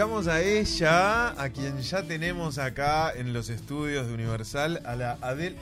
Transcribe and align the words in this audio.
escuchamos 0.00 0.28
a 0.28 0.40
ella, 0.40 1.42
a 1.42 1.50
quien 1.50 1.78
ya 1.82 2.02
tenemos 2.02 2.56
acá 2.56 3.12
en 3.12 3.34
los 3.34 3.50
estudios 3.50 4.06
de 4.06 4.14
Universal, 4.14 4.80
a 4.86 4.96
la 4.96 5.18
Adel. 5.20 5.56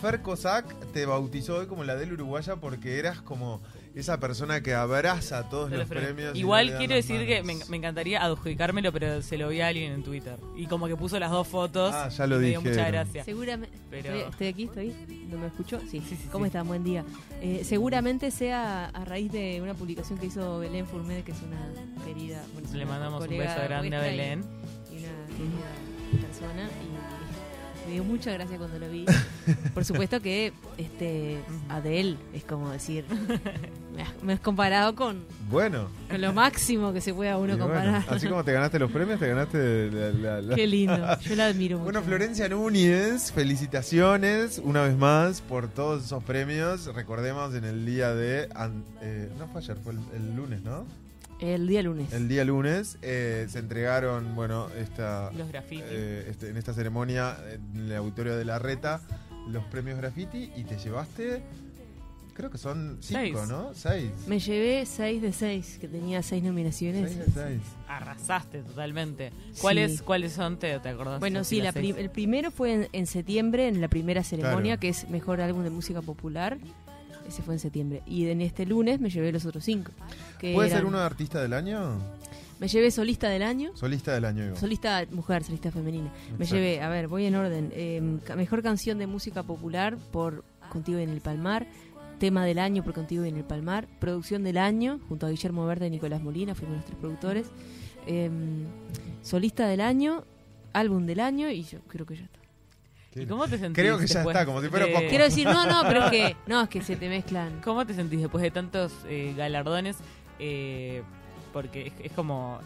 Fer 0.00 0.22
Cossack 0.22 0.92
te 0.92 1.06
bautizó 1.06 1.56
hoy 1.56 1.66
como 1.66 1.82
la 1.82 1.94
Adel 1.94 2.12
uruguaya 2.12 2.54
porque 2.54 3.00
eras 3.00 3.20
como 3.20 3.60
esa 3.94 4.18
persona 4.18 4.60
que 4.60 4.74
abraza 4.74 5.48
todos 5.48 5.70
los, 5.70 5.88
premios. 5.88 6.36
Igual 6.36 6.76
quiero 6.78 6.94
decir 6.94 7.26
que 7.26 7.42
me, 7.42 7.76
encantaría 7.76 8.22
adjudicármelo, 8.24 8.92
pero 8.92 9.22
se 9.22 9.38
lo 9.38 9.48
vi 9.48 9.60
a 9.60 9.68
alguien 9.68 9.92
en 9.92 10.02
Twitter. 10.02 10.38
Y 10.56 10.66
como 10.66 10.88
que 10.88 10.96
puso 10.96 11.18
las 11.18 11.30
dos 11.30 11.46
fotos. 11.46 11.94
Ah, 11.94 12.08
ya 12.08 12.26
lo 12.26 12.38
dije. 12.38 12.58
muchas 12.58 12.88
gracias. 12.88 13.24
Seguramente. 13.24 13.76
Estoy, 13.92 14.48
aquí, 14.48 14.64
estoy. 14.64 14.94
¿No 15.30 15.38
me 15.38 15.46
escuchó? 15.46 15.80
Sí, 15.80 16.02
sí, 16.08 16.16
sí. 16.16 16.28
¿Cómo 16.32 16.46
están? 16.46 16.66
Buen 16.66 16.82
día. 16.82 17.04
Eh, 17.40 17.62
seguramente 17.64 18.30
sea 18.30 18.86
a 18.86 19.04
raíz 19.04 19.30
de 19.30 19.60
una 19.62 19.74
publicación 19.74 20.18
que 20.18 20.26
hizo 20.26 20.58
Belén 20.58 20.86
Furmed, 20.86 21.22
que 21.22 21.32
es 21.32 21.42
una 21.42 22.04
querida. 22.04 22.42
Le 22.72 22.86
mandamos 22.86 23.22
un 23.22 23.38
beso 23.38 23.60
grande 23.64 23.96
a 23.96 24.00
Belén. 24.00 24.44
Y 24.90 24.98
una 24.98 25.26
querida 25.28 26.26
persona. 26.26 26.68
Y 26.82 26.94
me 27.86 27.92
dio 27.92 28.04
mucha 28.04 28.32
gracia 28.32 28.56
cuando 28.58 28.78
lo 28.78 28.88
vi. 28.88 29.04
Por 29.74 29.84
supuesto 29.84 30.20
que 30.20 30.52
este 30.78 31.38
Adele 31.68 32.16
es 32.32 32.44
como 32.44 32.70
decir, 32.70 33.04
me 34.22 34.32
has, 34.32 34.40
comparado 34.40 34.94
con, 34.94 35.24
bueno. 35.50 35.88
con 36.10 36.20
lo 36.20 36.32
máximo 36.32 36.92
que 36.92 37.00
se 37.00 37.14
pueda 37.14 37.38
uno 37.38 37.58
comparar. 37.58 38.04
así 38.08 38.28
como 38.28 38.44
te 38.44 38.52
ganaste 38.52 38.78
los 38.78 38.90
premios, 38.90 39.20
te 39.20 39.28
ganaste 39.28 39.90
la, 39.90 40.54
Qué 40.54 40.66
lindo, 40.66 41.20
yo 41.20 41.36
la 41.36 41.46
admiro 41.46 41.78
mucho. 41.78 41.84
Bueno, 41.84 42.02
Florencia 42.02 42.48
Núñez, 42.48 43.32
felicitaciones 43.32 44.60
una 44.62 44.82
vez 44.82 44.96
más 44.96 45.40
por 45.40 45.68
todos 45.68 46.04
esos 46.04 46.22
premios. 46.24 46.86
Recordemos 46.94 47.54
en 47.54 47.64
el 47.64 47.86
día 47.86 48.14
de... 48.14 48.48
Eh, 49.00 49.30
no 49.38 49.48
fue 49.48 49.60
ayer, 49.60 49.76
fue 49.76 49.92
el 49.92 50.36
lunes, 50.36 50.62
¿no? 50.62 50.84
El 51.40 51.66
día 51.66 51.82
lunes. 51.82 52.12
El 52.12 52.28
día 52.28 52.44
lunes 52.44 52.98
eh, 53.02 53.46
se 53.48 53.58
entregaron, 53.58 54.34
bueno, 54.34 54.68
esta, 54.78 55.30
los 55.32 55.48
graffiti. 55.48 55.82
Eh, 55.84 56.26
este, 56.30 56.48
en 56.48 56.56
esta 56.56 56.72
ceremonia 56.72 57.36
en 57.52 57.80
el 57.80 57.96
auditorio 57.96 58.36
de 58.36 58.44
la 58.44 58.58
Reta, 58.58 59.00
los 59.48 59.64
premios 59.64 59.98
graffiti 59.98 60.52
y 60.56 60.64
te 60.64 60.78
llevaste, 60.78 61.42
creo 62.34 62.50
que 62.50 62.58
son 62.58 62.98
cinco, 63.00 63.46
¿no? 63.46 63.72
Seis. 63.74 64.10
Me 64.26 64.38
llevé 64.38 64.84
seis 64.86 65.22
de 65.22 65.32
seis, 65.32 65.78
que 65.80 65.88
tenía 65.88 66.22
seis 66.22 66.42
nominaciones. 66.42 67.12
Seis 67.12 67.34
de 67.34 67.42
seis. 67.42 67.62
Arrasaste 67.88 68.62
totalmente. 68.62 69.32
¿Cuáles, 69.60 70.02
¿cuáles 70.02 70.32
son? 70.32 70.58
¿Te, 70.58 70.78
te 70.80 70.88
acordás? 70.88 71.20
Bueno, 71.20 71.44
sí, 71.44 71.60
el 71.60 72.10
primero 72.10 72.50
fue 72.50 72.88
en, 72.92 73.06
septiembre, 73.06 73.68
en 73.68 73.80
la 73.80 73.88
primera 73.88 74.22
ceremonia, 74.22 74.76
que 74.76 74.88
es 74.88 75.08
Mejor 75.08 75.40
Álbum 75.40 75.62
de 75.62 75.70
Música 75.70 76.02
Popular. 76.02 76.58
Ese 77.26 77.42
fue 77.42 77.54
en 77.54 77.60
septiembre. 77.60 78.02
Y 78.06 78.26
en 78.28 78.42
este 78.42 78.66
lunes 78.66 79.00
me 79.00 79.08
llevé 79.08 79.32
los 79.32 79.46
otros 79.46 79.64
cinco. 79.64 79.92
¿Puede 80.40 80.70
ser 80.70 80.84
uno 80.84 80.98
de 80.98 81.04
artista 81.04 81.40
del 81.40 81.54
año? 81.54 81.98
Me 82.60 82.68
llevé 82.68 82.90
solista 82.90 83.28
del 83.28 83.42
año. 83.42 83.72
Solista 83.74 84.14
del 84.14 84.24
año. 84.24 84.56
Solista 84.56 85.04
mujer, 85.10 85.42
solista 85.44 85.70
femenina. 85.70 86.12
Me 86.38 86.46
llevé, 86.46 86.80
a 86.80 86.88
ver, 86.88 87.08
voy 87.08 87.26
en 87.26 87.34
orden. 87.34 87.72
Em, 87.74 88.20
mejor 88.36 88.62
canción 88.62 88.98
de 88.98 89.06
música 89.06 89.42
popular 89.42 89.96
por 90.12 90.44
Contigo 90.68 90.98
en 90.98 91.10
el 91.10 91.20
Palmar. 91.20 91.66
Tema 92.24 92.46
del 92.46 92.58
año 92.58 92.82
por 92.82 92.94
Contigo 92.94 93.22
en 93.24 93.36
el 93.36 93.44
Palmar. 93.44 93.86
Producción 94.00 94.44
del 94.44 94.56
año 94.56 94.98
junto 95.10 95.26
a 95.26 95.28
Guillermo 95.28 95.66
Verde 95.66 95.88
y 95.88 95.90
Nicolás 95.90 96.22
Molina, 96.22 96.54
fuimos 96.54 96.76
nuestros 96.76 96.98
productores. 96.98 97.50
Em, 98.06 98.64
solista 99.20 99.66
del 99.66 99.82
año, 99.82 100.24
álbum 100.72 101.04
del 101.04 101.20
año 101.20 101.50
y 101.50 101.64
yo 101.64 101.80
creo 101.86 102.06
que 102.06 102.16
ya 102.16 102.24
está. 102.24 102.38
¿Y 103.14 103.26
cómo 103.26 103.46
te 103.46 103.58
sentís? 103.58 103.74
Creo 103.74 103.98
que 103.98 104.06
ya 104.06 104.22
está, 104.22 104.46
como 104.46 104.62
si 104.62 104.70
fuera 104.70 104.86
poco. 104.86 105.06
Quiero 105.06 105.24
decir, 105.24 105.46
no, 105.46 105.66
no, 105.66 105.82
pero 105.82 106.06
es 106.06 106.10
que, 106.10 106.36
no, 106.46 106.62
es 106.62 106.68
que 106.70 106.80
se 106.80 106.96
te 106.96 107.10
mezclan. 107.10 107.60
¿Cómo 107.62 107.84
te 107.84 107.92
sentís 107.92 108.22
después 108.22 108.40
de 108.40 108.50
tantos 108.50 108.94
eh, 109.06 109.34
galardones? 109.36 109.98
Eh, 110.38 111.02
porque 111.52 111.92
es, 112.02 112.12
como. 112.12 112.58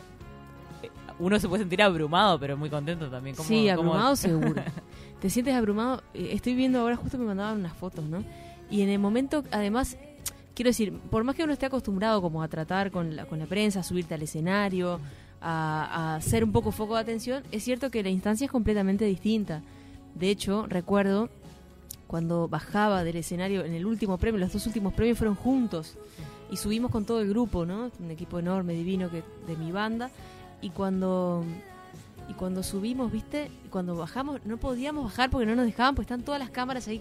Eh, 0.84 0.90
uno 1.19 1.40
se 1.40 1.48
puede 1.48 1.64
sentir 1.64 1.82
abrumado, 1.82 2.38
pero 2.38 2.56
muy 2.56 2.70
contento 2.70 3.10
también. 3.10 3.34
sí, 3.34 3.69
abrumado 3.69 4.14
seguro. 4.14 4.62
te 5.20 5.28
sientes 5.28 5.52
abrumado. 5.52 6.04
estoy 6.14 6.54
viendo 6.54 6.78
ahora, 6.78 6.94
justo 6.94 7.19
me 7.19 7.25
mandaban 7.25 7.58
unas 7.58 7.72
fotos, 7.72 8.04
¿no? 8.04 8.22
Y 8.70 8.82
en 8.82 8.88
el 8.88 8.98
momento, 8.98 9.44
además, 9.50 9.96
quiero 10.54 10.70
decir, 10.70 10.92
por 11.10 11.24
más 11.24 11.36
que 11.36 11.44
uno 11.44 11.52
esté 11.52 11.66
acostumbrado 11.66 12.20
como 12.20 12.42
a 12.42 12.48
tratar 12.48 12.90
con 12.90 13.16
la, 13.16 13.26
con 13.26 13.38
la 13.38 13.46
prensa, 13.46 13.80
a 13.80 13.82
subirte 13.82 14.14
al 14.14 14.22
escenario, 14.22 15.00
a, 15.40 16.16
a 16.16 16.20
ser 16.20 16.44
un 16.44 16.52
poco 16.52 16.72
foco 16.72 16.94
de 16.94 17.00
atención, 17.00 17.44
es 17.52 17.62
cierto 17.64 17.90
que 17.90 18.02
la 18.02 18.10
instancia 18.10 18.44
es 18.44 18.50
completamente 18.50 19.04
distinta. 19.04 19.62
De 20.14 20.30
hecho, 20.30 20.66
recuerdo 20.66 21.30
cuando 22.08 22.48
bajaba 22.48 23.04
del 23.04 23.16
escenario 23.16 23.64
en 23.64 23.74
el 23.74 23.86
último 23.86 24.18
premio, 24.18 24.40
los 24.40 24.52
dos 24.52 24.66
últimos 24.66 24.94
premios 24.94 25.18
fueron 25.18 25.36
juntos 25.36 25.96
y 26.50 26.56
subimos 26.56 26.90
con 26.90 27.04
todo 27.04 27.20
el 27.20 27.28
grupo, 27.28 27.66
¿no? 27.66 27.90
Un 28.00 28.10
equipo 28.10 28.38
enorme, 28.38 28.72
divino 28.72 29.10
que 29.10 29.22
de 29.46 29.56
mi 29.56 29.70
banda 29.70 30.10
y 30.60 30.70
cuando 30.70 31.44
y 32.28 32.32
cuando 32.34 32.62
subimos, 32.62 33.12
¿viste? 33.12 33.50
Y 33.64 33.68
cuando 33.68 33.94
bajamos 33.94 34.44
no 34.44 34.56
podíamos 34.56 35.04
bajar 35.04 35.30
porque 35.30 35.46
no 35.46 35.54
nos 35.54 35.66
dejaban, 35.66 35.94
pues 35.94 36.06
están 36.06 36.22
todas 36.22 36.40
las 36.40 36.50
cámaras 36.50 36.88
ahí 36.88 37.00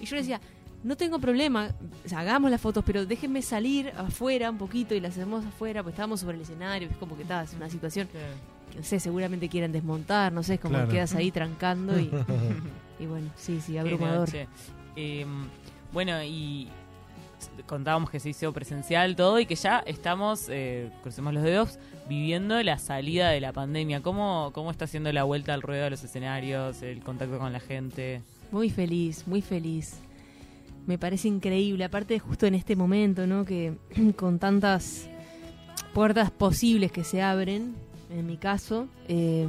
y 0.00 0.06
yo 0.06 0.16
decía, 0.16 0.40
no 0.86 0.96
tengo 0.96 1.18
problema, 1.18 1.70
hagamos 2.14 2.50
las 2.50 2.60
fotos, 2.60 2.84
pero 2.86 3.04
déjenme 3.04 3.42
salir 3.42 3.92
afuera 3.96 4.50
un 4.50 4.58
poquito 4.58 4.94
y 4.94 5.00
las 5.00 5.12
hacemos 5.12 5.44
afuera, 5.44 5.82
pues 5.82 5.94
estábamos 5.94 6.20
sobre 6.20 6.36
el 6.36 6.42
escenario, 6.42 6.88
es 6.88 6.96
como 6.96 7.16
que 7.16 7.22
estaba, 7.22 7.42
es 7.42 7.52
una 7.54 7.68
situación 7.68 8.08
no 8.76 8.82
sé, 8.82 9.00
seguramente 9.00 9.48
quieren 9.48 9.72
desmontar, 9.72 10.32
no 10.32 10.42
sé, 10.42 10.54
es 10.54 10.60
como 10.60 10.86
quedas 10.88 11.14
ahí 11.14 11.30
trancando 11.30 11.98
y, 11.98 12.10
y 13.00 13.06
bueno, 13.06 13.30
sí, 13.36 13.60
sí, 13.60 13.78
abrumador. 13.78 14.28
Eh, 14.96 15.26
bueno, 15.92 16.22
y 16.22 16.68
contábamos 17.66 18.10
que 18.10 18.20
se 18.20 18.30
hizo 18.30 18.52
presencial 18.52 19.16
todo 19.16 19.40
y 19.40 19.46
que 19.46 19.54
ya 19.54 19.78
estamos, 19.86 20.46
eh, 20.48 20.90
crucemos 21.02 21.32
los 21.32 21.42
dedos, 21.42 21.78
viviendo 22.08 22.62
la 22.62 22.78
salida 22.78 23.30
de 23.30 23.40
la 23.40 23.52
pandemia. 23.52 24.02
¿Cómo, 24.02 24.50
¿Cómo 24.52 24.70
está 24.70 24.84
haciendo 24.84 25.12
la 25.12 25.24
vuelta 25.24 25.54
al 25.54 25.62
ruedo 25.62 25.84
de 25.84 25.90
los 25.90 26.04
escenarios, 26.04 26.82
el 26.82 27.02
contacto 27.02 27.38
con 27.38 27.52
la 27.52 27.60
gente? 27.60 28.22
Muy 28.50 28.70
feliz, 28.70 29.26
muy 29.26 29.42
feliz. 29.42 30.00
Me 30.86 30.98
parece 30.98 31.28
increíble, 31.28 31.84
aparte 31.84 32.18
justo 32.18 32.46
en 32.46 32.54
este 32.54 32.76
momento, 32.76 33.26
¿no? 33.26 33.44
Que 33.44 33.74
con 34.16 34.38
tantas 34.38 35.08
puertas 35.92 36.30
posibles 36.30 36.92
que 36.92 37.04
se 37.04 37.22
abren, 37.22 37.74
en 38.10 38.26
mi 38.26 38.36
caso, 38.36 38.88
eh, 39.08 39.46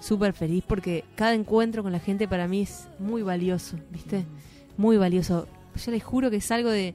súper 0.00 0.32
feliz 0.32 0.64
porque 0.66 1.04
cada 1.14 1.34
encuentro 1.34 1.82
con 1.82 1.92
la 1.92 2.00
gente 2.00 2.26
para 2.26 2.48
mí 2.48 2.62
es 2.62 2.88
muy 2.98 3.22
valioso, 3.22 3.76
¿viste? 3.90 4.24
Muy 4.76 4.96
valioso. 4.96 5.46
Yo 5.76 5.90
les 5.90 6.02
juro 6.02 6.30
que 6.30 6.40
salgo 6.40 6.70
de, 6.70 6.94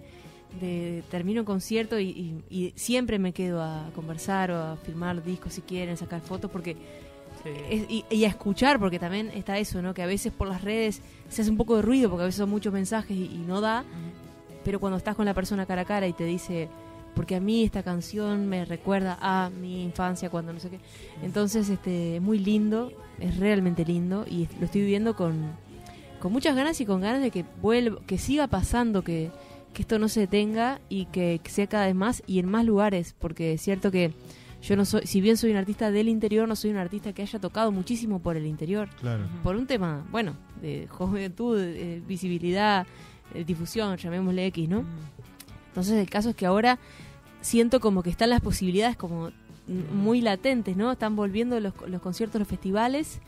de 0.60 1.04
termino 1.10 1.42
un 1.42 1.46
concierto 1.46 2.00
y, 2.00 2.74
siempre 2.76 3.20
me 3.20 3.34
quedo 3.34 3.62
a 3.62 3.90
conversar 3.96 4.52
o 4.52 4.58
a 4.58 4.78
filmar 4.78 5.24
discos 5.24 5.54
si 5.54 5.62
quieren, 5.62 5.98
sacar 5.98 6.22
fotos 6.22 6.52
porque 6.52 6.76
y, 7.46 8.26
a 8.26 8.28
escuchar 8.28 8.80
porque 8.80 9.00
también 9.00 9.30
está 9.34 9.58
eso, 9.58 9.82
¿no? 9.82 9.94
Que 9.94 10.04
a 10.04 10.06
veces 10.06 10.32
por 10.32 10.48
las 10.48 10.64
redes 10.64 11.02
se 11.30 11.42
hace 11.42 11.52
un 11.52 11.58
poco 11.58 11.76
de 11.76 11.82
ruido 11.82 12.10
porque 12.10 12.24
a 12.24 12.26
veces 12.26 12.40
son 12.40 12.50
muchos 12.50 12.74
mensajes 12.74 13.16
y, 13.16 13.44
no 13.48 13.62
da, 13.62 13.84
pero 14.64 14.80
cuando 14.80 14.98
estás 14.98 15.16
con 15.16 15.26
la 15.26 15.34
persona 15.34 15.66
cara 15.66 15.82
a 15.82 15.86
cara 15.86 16.08
y 16.08 16.14
te 16.14 16.26
dice 16.26 16.70
porque 17.16 17.36
a 17.36 17.40
mí 17.40 17.64
esta 17.64 17.84
canción 17.84 18.48
me 18.48 18.66
recuerda 18.66 19.18
a 19.22 19.50
mi 19.50 19.84
infancia 19.84 20.30
cuando 20.30 20.54
no 20.54 20.60
sé 20.60 20.70
qué. 20.70 20.80
Entonces, 21.22 21.70
este, 21.70 22.20
muy 22.20 22.40
lindo, 22.40 22.92
es 23.20 23.38
realmente 23.38 23.86
lindo 23.86 24.26
y 24.28 24.48
lo 24.60 24.66
estoy 24.66 24.82
viviendo 24.82 25.16
con, 25.16 25.52
con 26.20 26.32
muchas 26.32 26.56
ganas 26.56 26.80
y 26.82 26.86
con 26.86 27.02
ganas 27.02 27.22
de 27.22 27.30
que 27.30 27.46
vuelva, 27.62 28.02
que 28.08 28.18
siga 28.18 28.48
pasando, 28.48 29.04
que, 29.04 29.32
que 29.74 29.82
esto 29.82 30.00
no 30.00 30.08
se 30.08 30.22
detenga 30.22 30.80
y 30.90 31.06
que, 31.06 31.42
sea 31.46 31.68
cada 31.68 31.88
vez 31.88 31.96
más 31.96 32.24
y 32.26 32.40
en 32.40 32.48
más 32.48 32.66
lugares, 32.66 33.16
porque 33.20 33.54
es 33.54 33.62
cierto 33.62 33.92
que 33.92 34.14
yo 34.64 34.78
no 34.78 34.86
soy, 34.86 35.06
si 35.06 35.20
bien 35.20 35.36
soy 35.36 35.52
un 35.52 35.58
artista 35.58 35.92
del 35.92 36.08
interior, 36.08 36.48
no 36.48 36.56
soy 36.56 36.72
un 36.72 36.78
artista 36.78 37.12
que 37.12 37.22
haya 37.22 37.38
tocado 37.38 37.72
muchísimo 37.72 38.20
por 38.20 38.38
el 38.38 38.46
interior. 38.46 38.90
Claro. 39.02 39.26
Por 39.44 39.58
un 39.58 39.68
tema, 39.68 40.06
bueno, 40.10 40.36
de 40.62 40.88
juventud, 40.90 41.58
de 41.58 42.02
visibilidad, 42.08 42.88
de 43.34 43.44
difusión, 43.44 43.98
llamémosle 43.98 44.46
X, 44.48 44.70
¿no? 44.70 44.86
Entonces 45.68 45.96
el 45.96 46.10
caso 46.10 46.30
es 46.30 46.36
que 46.36 46.46
ahora 46.46 46.80
siento 47.42 47.82
como 47.82 48.04
que 48.04 48.10
están 48.10 48.30
las 48.30 48.40
posibilidades 48.40 48.96
como 48.96 49.32
muy 49.68 50.22
latentes, 50.22 50.78
¿no? 50.78 50.94
Están 50.94 51.18
volviendo 51.18 51.60
los, 51.60 51.74
los 51.88 52.02
conciertos, 52.02 52.40
los 52.40 52.48
festivales 52.48 53.20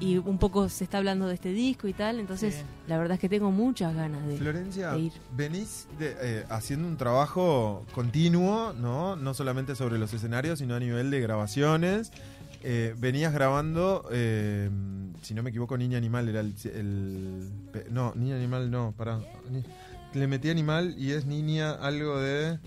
y 0.00 0.18
un 0.18 0.38
poco 0.38 0.68
se 0.68 0.84
está 0.84 0.98
hablando 0.98 1.26
de 1.26 1.34
este 1.34 1.52
disco 1.52 1.88
y 1.88 1.92
tal, 1.92 2.20
entonces 2.20 2.64
la 2.86 2.98
verdad 2.98 3.14
es 3.14 3.20
que 3.20 3.28
tengo 3.28 3.50
muchas 3.50 3.94
ganas 3.94 4.26
de, 4.26 4.36
Florencia, 4.36 4.96
ir. 4.96 5.12
venís 5.36 5.88
eh, 6.00 6.44
haciendo 6.48 6.86
un 6.86 6.96
trabajo 6.96 7.84
continuo, 7.94 8.72
¿no? 8.74 9.16
No 9.16 9.34
solamente 9.34 9.74
sobre 9.74 9.98
los 9.98 10.12
escenarios, 10.12 10.60
sino 10.60 10.74
a 10.76 10.80
nivel 10.80 11.10
de 11.10 11.20
grabaciones. 11.20 12.12
Eh, 12.62 12.94
venías 12.98 13.32
grabando, 13.32 14.08
eh, 14.10 14.68
si 15.22 15.34
no 15.34 15.42
me 15.42 15.50
equivoco, 15.50 15.78
Niña 15.78 15.96
Animal 15.98 16.28
era 16.28 16.40
el, 16.40 16.54
el, 16.64 17.50
No, 17.90 18.12
Niña 18.16 18.36
Animal 18.36 18.70
no, 18.70 18.94
pará. 18.96 19.20
Le 20.14 20.26
metí 20.26 20.50
Animal 20.50 20.94
y 20.98 21.12
es 21.12 21.26
Niña 21.26 21.72
algo 21.72 22.18
de... 22.18 22.58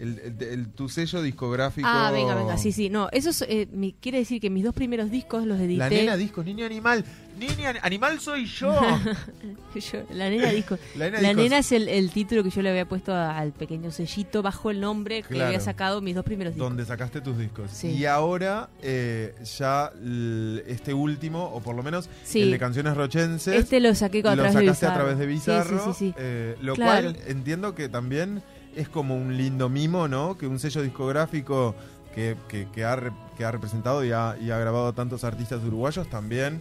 el, 0.00 0.18
el- 0.40 0.42
el- 0.48 0.68
tu 0.72 0.88
sello 0.88 1.22
discográfico. 1.22 1.86
Ah, 1.90 2.10
venga, 2.12 2.34
venga, 2.34 2.56
sí, 2.58 2.72
sí. 2.72 2.88
No, 2.90 3.08
eso 3.12 3.30
es, 3.30 3.42
eh, 3.42 3.68
mi- 3.72 3.92
quiere 4.00 4.18
decir 4.18 4.40
que 4.40 4.50
mis 4.50 4.64
dos 4.64 4.74
primeros 4.74 5.10
discos 5.10 5.46
los 5.46 5.60
edité. 5.60 5.78
La 5.78 5.88
nena 5.90 6.16
disco, 6.16 6.42
niño 6.42 6.64
animal. 6.66 7.04
Niño 7.38 7.68
ani- 7.68 7.78
animal 7.82 8.20
soy 8.20 8.44
yo. 8.46 8.74
Yo- 9.74 10.02
la 10.12 10.28
nena 10.28 10.50
disco. 10.50 10.78
La 10.96 11.06
nena 11.06 11.22
La 11.22 11.28
disco- 11.30 11.42
nena 11.42 11.58
es 11.58 11.72
el, 11.72 11.88
el 11.88 12.10
título 12.10 12.42
que 12.42 12.50
yo 12.50 12.60
le 12.62 12.70
había 12.70 12.86
puesto 12.86 13.12
a- 13.14 13.38
al 13.38 13.52
pequeño 13.52 13.90
sellito 13.90 14.42
bajo 14.42 14.70
el 14.70 14.80
nombre 14.80 15.22
que 15.22 15.28
Claro. 15.28 15.46
había 15.46 15.60
sacado 15.60 16.00
mis 16.00 16.14
dos 16.14 16.24
primeros 16.24 16.54
discos. 16.54 16.68
donde 16.68 16.84
sacaste 16.84 17.20
tus 17.20 17.38
discos. 17.38 17.70
Sí. 17.70 17.88
Y 17.88 18.04
ahora 18.06 18.68
eh, 18.82 19.34
ya 19.58 19.92
l- 20.02 20.62
este 20.66 20.92
último, 20.92 21.44
o 21.44 21.60
por 21.60 21.74
lo 21.76 21.82
menos 21.82 22.08
Sí. 22.24 22.42
el 22.42 22.50
de 22.50 22.58
canciones 22.58 22.96
rochenses, 22.96 23.54
Este 23.54 23.80
lo 23.80 23.94
saqué 23.94 24.18
a 24.20 24.34
lo 24.34 24.42
través 24.42 24.54
de 24.54 24.60
sacaste 24.60 24.86
Bizarro. 24.86 24.92
a 24.92 24.94
través 24.98 25.18
de 25.18 25.26
Bizarro, 25.26 25.78
Sí, 25.78 25.84
sí, 25.84 25.92
sí. 25.98 26.06
sí. 26.10 26.14
eh, 26.18 26.56
lo 26.60 26.74
Claro. 26.74 27.12
cual 27.12 27.22
entiendo 27.26 27.74
que 27.74 27.88
también 27.88 28.42
es 28.76 28.88
como 28.88 29.16
un 29.16 29.36
lindo 29.36 29.68
mimo, 29.68 30.08
¿no? 30.08 30.36
Que 30.38 30.46
un 30.46 30.58
sello 30.58 30.82
discográfico 30.82 31.74
que, 32.14 32.36
que- 32.48 32.68
que 32.72 32.84
ha, 32.84 32.98
que 33.36 33.44
ha 33.44 33.50
representado 33.52 34.04
y 34.04 34.12
ha, 34.12 34.36
y 34.40 34.50
ha 34.50 34.58
grabado 34.58 34.88
a 34.88 34.92
tantos 34.92 35.24
artistas 35.24 35.62
uruguayos 35.64 36.08
también 36.08 36.60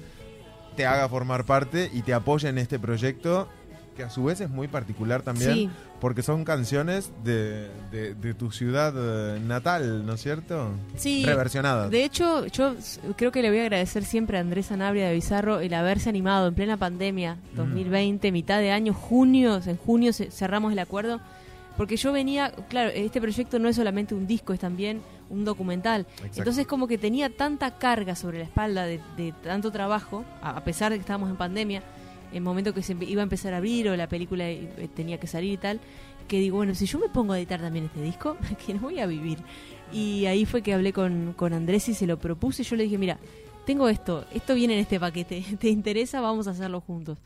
te 0.75 0.85
haga 0.85 1.09
formar 1.09 1.43
parte 1.45 1.89
y 1.93 2.03
te 2.03 2.13
apoye 2.13 2.47
en 2.47 2.57
este 2.57 2.79
proyecto 2.79 3.47
que 3.97 4.03
a 4.03 4.09
su 4.09 4.23
vez 4.23 4.39
es 4.39 4.49
muy 4.49 4.69
particular 4.69 5.23
también 5.23 5.53
Sí, 5.53 5.69
porque 5.99 6.21
son 6.23 6.45
canciones 6.45 7.11
de, 7.25 7.69
de- 7.91 8.13
de 8.13 8.33
tu 8.33 8.49
ciudad 8.51 8.93
eh, 8.95 9.39
natal, 9.45 10.05
¿no 10.05 10.13
es 10.13 10.21
cierto? 10.21 10.69
sí. 10.95 11.25
Reversionadas. 11.25 11.89
De 11.91 12.05
hecho, 12.05 12.45
yo 12.45 12.75
creo 13.17 13.33
que 13.33 13.41
le 13.41 13.49
voy 13.49 13.59
a 13.59 13.63
agradecer 13.63 14.05
siempre 14.05 14.37
a 14.37 14.41
Andrés 14.41 14.67
Sanabria 14.67 15.07
de 15.09 15.15
Bizarro 15.15 15.59
el 15.59 15.73
haberse 15.73 16.07
animado 16.07 16.47
en 16.47 16.53
plena 16.53 16.77
pandemia, 16.77 17.35
2020, 17.55 18.31
mitad 18.31 18.59
de 18.59 18.71
año, 18.71 18.93
junio, 18.93 19.59
en 19.65 19.75
junio 19.75 20.13
ce- 20.13 20.31
cerramos 20.31 20.71
el 20.71 20.79
acuerdo, 20.79 21.19
porque 21.79 21.95
yo 21.95 22.11
venía, 22.11 22.51
claro, 22.67 22.89
este 22.93 23.21
proyecto 23.21 23.57
no 23.57 23.69
es 23.69 23.77
solamente 23.77 24.13
un 24.13 24.27
disco, 24.27 24.51
es 24.51 24.59
también 24.59 24.99
un 25.29 25.45
documental. 25.45 26.01
Exacto. 26.01 26.39
Entonces 26.39 26.67
como 26.67 26.89
que 26.89 26.97
tenía 26.97 27.29
tanta 27.29 27.77
carga 27.77 28.15
sobre 28.15 28.39
la 28.39 28.43
espalda 28.43 28.83
de, 28.83 28.99
de 29.15 29.31
tanto 29.41 29.71
trabajo, 29.71 30.25
a 30.41 30.57
a 30.57 30.63
pesar 30.65 30.91
de 30.91 30.97
que 30.97 31.03
estábamos 31.03 31.29
en 31.29 31.37
pandemia, 31.37 31.81
en 32.31 32.35
el 32.35 32.41
momento 32.41 32.73
que 32.73 32.83
se 32.83 32.97
iba 32.99 33.21
a 33.21 33.23
empezar 33.23 33.53
a 33.53 33.57
abrir 33.59 33.87
o 33.87 33.95
la 33.95 34.09
película 34.09 34.49
eh, 34.49 34.89
tenía 34.93 35.21
que 35.21 35.27
salir 35.27 35.53
y 35.53 35.57
tal, 35.57 35.79
que 36.27 36.41
digo, 36.41 36.57
bueno, 36.57 36.75
si 36.75 36.85
yo 36.85 36.99
me 36.99 37.07
pongo 37.07 37.31
a 37.31 37.39
editar 37.39 37.61
también 37.61 37.85
este 37.85 38.01
disco, 38.01 38.35
que 38.65 38.73
no 38.73 38.81
voy 38.81 38.99
a 38.99 39.05
vivir. 39.05 39.37
Y 39.93 40.25
ahí 40.25 40.45
fue 40.45 40.61
que 40.61 40.73
hablé 40.73 40.91
con, 40.91 41.31
con 41.31 41.53
Andrés 41.53 41.87
y 41.87 41.93
se 41.93 42.07
lo 42.07 42.19
propuse. 42.19 42.63
Yo 42.63 42.75
le 42.75 42.83
dije, 42.83 42.97
mira, 42.97 43.19
tengo 43.65 43.87
esto, 43.87 44.25
esto 44.33 44.53
viene 44.53 44.73
en 44.73 44.81
este 44.81 44.99
paquete, 44.99 45.45
¿te 45.59 45.69
interesa? 45.69 46.19
Vamos 46.19 46.49
a 46.49 46.51
hacerlo 46.51 46.81
juntos. 46.81 47.19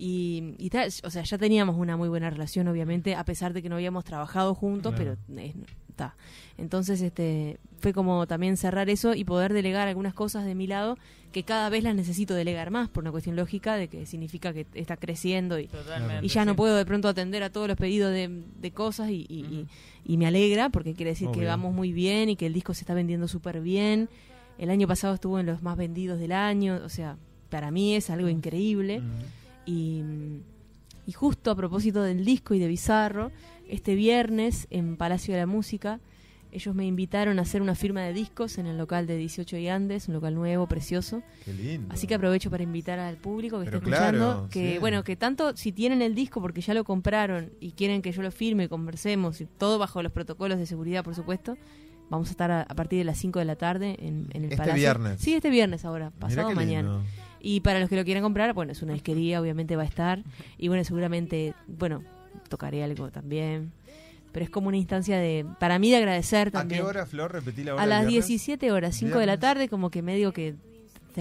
Y, 0.00 0.54
y 0.58 0.70
tal, 0.70 0.88
o 1.02 1.10
sea, 1.10 1.24
ya 1.24 1.38
teníamos 1.38 1.76
una 1.76 1.96
muy 1.96 2.08
buena 2.08 2.30
relación, 2.30 2.68
obviamente, 2.68 3.16
a 3.16 3.24
pesar 3.24 3.52
de 3.52 3.62
que 3.62 3.68
no 3.68 3.74
habíamos 3.74 4.04
trabajado 4.04 4.54
juntos, 4.54 4.94
Claro. 4.94 5.16
pero 5.28 5.40
eh, 5.40 5.54
está. 5.88 6.14
Entonces, 6.56 7.00
este, 7.02 7.58
fue 7.80 7.92
como 7.92 8.26
también 8.28 8.56
cerrar 8.56 8.88
eso 8.90 9.14
y 9.14 9.24
poder 9.24 9.52
delegar 9.52 9.88
algunas 9.88 10.14
cosas 10.14 10.44
de 10.44 10.54
mi 10.54 10.68
lado 10.68 10.96
que 11.32 11.42
cada 11.42 11.68
vez 11.68 11.82
las 11.82 11.96
necesito 11.96 12.34
delegar 12.34 12.70
más 12.70 12.88
por 12.88 13.02
una 13.02 13.10
cuestión 13.10 13.34
lógica 13.34 13.74
de 13.74 13.88
que 13.88 14.06
significa 14.06 14.52
que 14.52 14.66
está 14.74 14.96
creciendo 14.96 15.58
y, 15.58 15.66
Totalmente. 15.66 16.24
y 16.24 16.28
ya 16.28 16.44
no 16.44 16.54
puedo 16.54 16.76
de 16.76 16.86
pronto 16.86 17.08
atender 17.08 17.42
a 17.42 17.50
todos 17.50 17.66
los 17.66 17.76
pedidos 17.76 18.12
de, 18.12 18.42
de 18.60 18.70
cosas 18.70 19.10
y, 19.10 19.26
y- 19.28 19.40
y- 19.44 19.66
y 20.04 20.16
me 20.16 20.26
alegra 20.28 20.68
porque 20.70 20.94
quiere 20.94 21.10
decir 21.10 21.28
que 21.32 21.44
vamos 21.44 21.74
muy 21.74 21.92
bien 21.92 22.28
y 22.30 22.36
que 22.36 22.46
el 22.46 22.52
disco 22.54 22.72
se 22.72 22.80
está 22.82 22.94
vendiendo 22.94 23.26
súper 23.28 23.60
bien. 23.60 24.08
El 24.58 24.70
año 24.70 24.86
pasado 24.88 25.14
estuvo 25.14 25.38
en 25.40 25.46
los 25.46 25.60
más 25.62 25.76
vendidos 25.76 26.18
del 26.20 26.32
año, 26.32 26.80
o 26.84 26.88
sea, 26.88 27.16
para 27.50 27.70
mí 27.72 27.94
es 27.94 28.08
algo 28.10 28.28
increíble. 28.28 29.02
Y, 29.68 30.02
y 31.06 31.12
justo 31.12 31.50
a 31.50 31.54
propósito 31.54 32.02
del 32.02 32.24
disco 32.24 32.54
y 32.54 32.58
de 32.58 32.68
Bizarro, 32.68 33.30
este 33.68 33.94
viernes 33.94 34.66
en 34.70 34.96
Palacio 34.96 35.34
de 35.34 35.40
la 35.40 35.46
Música, 35.46 36.00
ellos 36.50 36.74
me 36.74 36.86
invitaron 36.86 37.38
a 37.38 37.42
hacer 37.42 37.60
una 37.60 37.74
firma 37.74 38.00
de 38.02 38.14
discos 38.14 38.56
en 38.56 38.64
el 38.66 38.78
local 38.78 39.06
de 39.06 39.18
18 39.18 39.58
y 39.58 39.68
Andes, 39.68 40.08
un 40.08 40.14
local 40.14 40.34
nuevo, 40.34 40.66
precioso. 40.66 41.22
Qué 41.44 41.52
lindo. 41.52 41.92
Así 41.92 42.06
que 42.06 42.14
aprovecho 42.14 42.50
para 42.50 42.62
invitar 42.62 42.98
al 42.98 43.18
público 43.18 43.58
que 43.58 43.66
Pero 43.66 43.76
está 43.78 43.88
escuchando, 43.90 44.18
claro, 44.32 44.48
que 44.50 44.72
sí. 44.72 44.78
bueno, 44.78 45.04
que 45.04 45.14
tanto 45.16 45.54
si 45.56 45.72
tienen 45.72 46.00
el 46.00 46.14
disco 46.14 46.40
porque 46.40 46.62
ya 46.62 46.72
lo 46.72 46.84
compraron 46.84 47.50
y 47.60 47.72
quieren 47.72 48.00
que 48.00 48.12
yo 48.12 48.22
lo 48.22 48.30
firme 48.30 48.64
y 48.64 48.68
conversemos, 48.68 49.42
y 49.42 49.46
todo 49.46 49.78
bajo 49.78 50.02
los 50.02 50.12
protocolos 50.12 50.58
de 50.58 50.64
seguridad, 50.64 51.04
por 51.04 51.14
supuesto, 51.14 51.58
vamos 52.08 52.28
a 52.28 52.30
estar 52.30 52.50
a, 52.50 52.62
a 52.62 52.74
partir 52.74 52.98
de 53.00 53.04
las 53.04 53.18
5 53.18 53.38
de 53.40 53.44
la 53.44 53.56
tarde 53.56 53.96
en, 53.98 54.28
en 54.32 54.44
el 54.44 54.50
Este 54.52 54.56
Palacio. 54.56 54.74
viernes. 54.76 55.20
Sí, 55.20 55.34
este 55.34 55.50
viernes 55.50 55.84
ahora, 55.84 56.10
pasado 56.18 56.52
mañana. 56.54 56.88
lindo. 57.00 57.04
Y 57.40 57.60
para 57.60 57.80
los 57.80 57.88
que 57.88 57.96
lo 57.96 58.04
quieran 58.04 58.22
comprar, 58.22 58.52
bueno, 58.54 58.72
es 58.72 58.82
una 58.82 58.92
disquería, 58.94 59.40
obviamente 59.40 59.76
va 59.76 59.82
a 59.82 59.86
estar. 59.86 60.22
Y 60.56 60.68
bueno, 60.68 60.84
seguramente, 60.84 61.54
bueno, 61.66 62.02
tocaré 62.48 62.82
algo 62.82 63.10
también. 63.10 63.72
Pero 64.32 64.44
es 64.44 64.50
como 64.50 64.68
una 64.68 64.76
instancia 64.76 65.18
de, 65.18 65.46
para 65.58 65.78
mí, 65.78 65.90
de 65.90 65.96
agradecer 65.96 66.48
¿A 66.48 66.50
también. 66.50 66.82
qué 66.82 66.86
hora, 66.86 67.06
Flor? 67.06 67.32
Repetí 67.32 67.64
la 67.64 67.74
hora. 67.74 67.82
A 67.82 67.86
las 67.86 68.06
viernes. 68.06 68.28
17 68.28 68.72
horas, 68.72 68.94
5 68.96 69.18
de 69.18 69.26
la 69.26 69.38
tarde, 69.38 69.68
como 69.68 69.90
que 69.90 70.02
medio 70.02 70.32
que, 70.32 70.54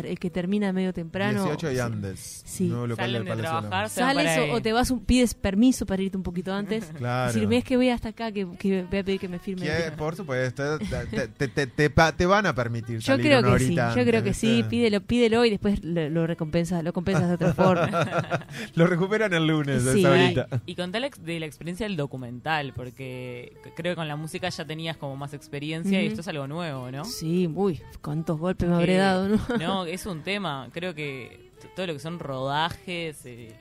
ter- 0.02 0.06
el 0.12 0.20
que 0.20 0.30
termina 0.30 0.72
medio 0.74 0.94
temprano. 0.94 1.44
18 1.44 1.72
y. 1.72 1.80
Andes. 1.80 2.44
Sí. 2.46 2.68
Nuevo 2.68 2.88
local 2.88 3.06
Salen 3.06 3.14
del 3.14 3.24
de 3.24 3.30
Palacio 3.44 3.60
trabajar, 3.70 3.90
se 3.90 4.02
van 4.02 4.16
Sales 4.16 4.38
o, 4.38 4.42
ahí. 4.44 4.50
o 4.52 4.62
te 4.62 4.74
vas, 4.74 4.92
un- 4.92 5.06
pides 5.06 5.34
permiso 5.34 5.86
para 5.86 6.02
irte 6.02 6.18
un 6.18 6.24
poquito 6.24 6.54
antes. 6.54 6.92
Claro. 6.98 7.32
Decir, 7.34 7.48
ves 7.48 7.64
que 7.64 7.78
voy 7.78 7.90
hasta 7.90 8.10
acá, 8.10 8.32
que, 8.32 8.48
que 8.58 8.84
voy 8.90 9.00
a 9.00 9.04
pedir 9.04 9.20
que 9.20 9.28
me 9.28 9.40
firme. 9.40 9.66
Que, 9.66 9.76
disco". 9.76 9.96
por 9.98 10.16
supuesto, 10.16 10.80
te, 10.80 11.28
te- 11.28 11.48
te- 11.48 11.68
te 11.68 11.90
pa- 11.90 12.12
te 12.12 12.26
van 12.26 12.46
a 12.46 12.54
permitir 12.56 13.00
Yo 13.00 13.14
salir 13.14 13.26
creo 13.28 13.40
una 13.40 13.54
que 13.54 13.60
sí, 13.60 13.66
horita 13.66 13.90
yo 13.96 14.04
creo 14.06 14.20
antes, 14.20 14.24
que 14.24 14.34
sí, 14.34 14.48
¿viste? 14.58 14.70
pídelo, 14.70 15.02
pídelo 15.02 15.46
y 15.46 15.50
después 15.52 15.84
lo, 15.84 16.10
lo 16.10 16.28
recompensas, 16.28 16.84
lo 16.84 16.94
compensas 16.94 17.28
de 17.30 17.36
otra 17.36 17.54
forma. 17.54 18.46
Lo 18.76 18.88
recuperan 18.88 19.34
el 19.34 19.48
lunes, 19.48 19.84
Sí. 19.84 20.00
esa 20.00 20.12
horita. 20.12 20.48
Y 20.66 20.76
ex- 20.80 21.24
de 21.24 21.40
la 21.40 21.46
experiencia 21.46 21.86
del 21.88 21.96
documental, 21.98 22.74
porque 22.76 23.54
c- 23.64 23.72
creo 23.76 23.94
que 23.94 23.96
con 23.96 24.08
la 24.08 24.16
música 24.16 24.50
ya 24.50 24.66
tenías 24.66 24.98
como 24.98 25.16
más 25.16 25.34
experiencia 25.34 26.02
y 26.02 26.06
Ujú. 26.06 26.12
esto 26.12 26.22
es 26.22 26.28
algo 26.28 26.48
nuevo, 26.48 26.92
¿no? 26.92 27.06
Sí, 27.06 27.50
uy, 27.54 27.80
cuántos 28.02 28.40
golpes 28.40 28.68
me 28.68 28.76
habré 28.76 28.94
Que- 28.94 28.98
dado, 28.98 29.28
¿no? 29.30 29.40
No, 29.60 29.86
es 29.88 30.06
un 30.06 30.22
tema. 30.24 30.70
Creo 30.72 30.94
que 30.94 31.52
todo 31.76 31.88
lo 31.88 31.94
que 31.94 32.00
son 32.00 32.20
rodajes, 32.20 33.24
le- 33.26 33.56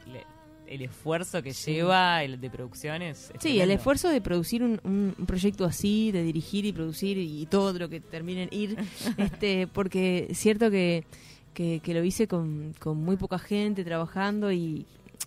el 0.66 0.82
esfuerzo 0.82 1.42
que 1.44 1.52
lleva, 1.52 2.24
el 2.24 2.40
de 2.40 2.50
producción 2.50 3.00
es. 3.00 3.18
es 3.18 3.26
Sí, 3.40 3.50
el 3.50 3.54
tremendo. 3.58 3.74
esfuerzo 3.74 4.08
de 4.08 4.20
producir 4.20 4.62
un, 4.64 5.14
proyecto 5.26 5.64
así, 5.64 6.10
de 6.10 6.22
dirigir 6.24 6.64
y 6.64 6.72
producir 6.72 7.18
y 7.18 7.46
todo 7.46 7.72
lo 7.78 7.88
que 7.88 8.00
termine 8.00 8.44
en 8.44 8.48
ir, 8.50 8.76
este, 9.16 9.68
porque 9.68 10.26
es 10.30 10.38
cierto 10.38 10.68
que, 10.70 11.04
que, 11.54 11.80
que 11.84 11.94
lo 11.94 12.02
hice 12.02 12.26
con, 12.26 12.74
con 12.80 12.96
muy 12.98 13.16
poca 13.16 13.38
gente 13.38 13.84
trabajando 13.84 14.50
y, 14.50 14.86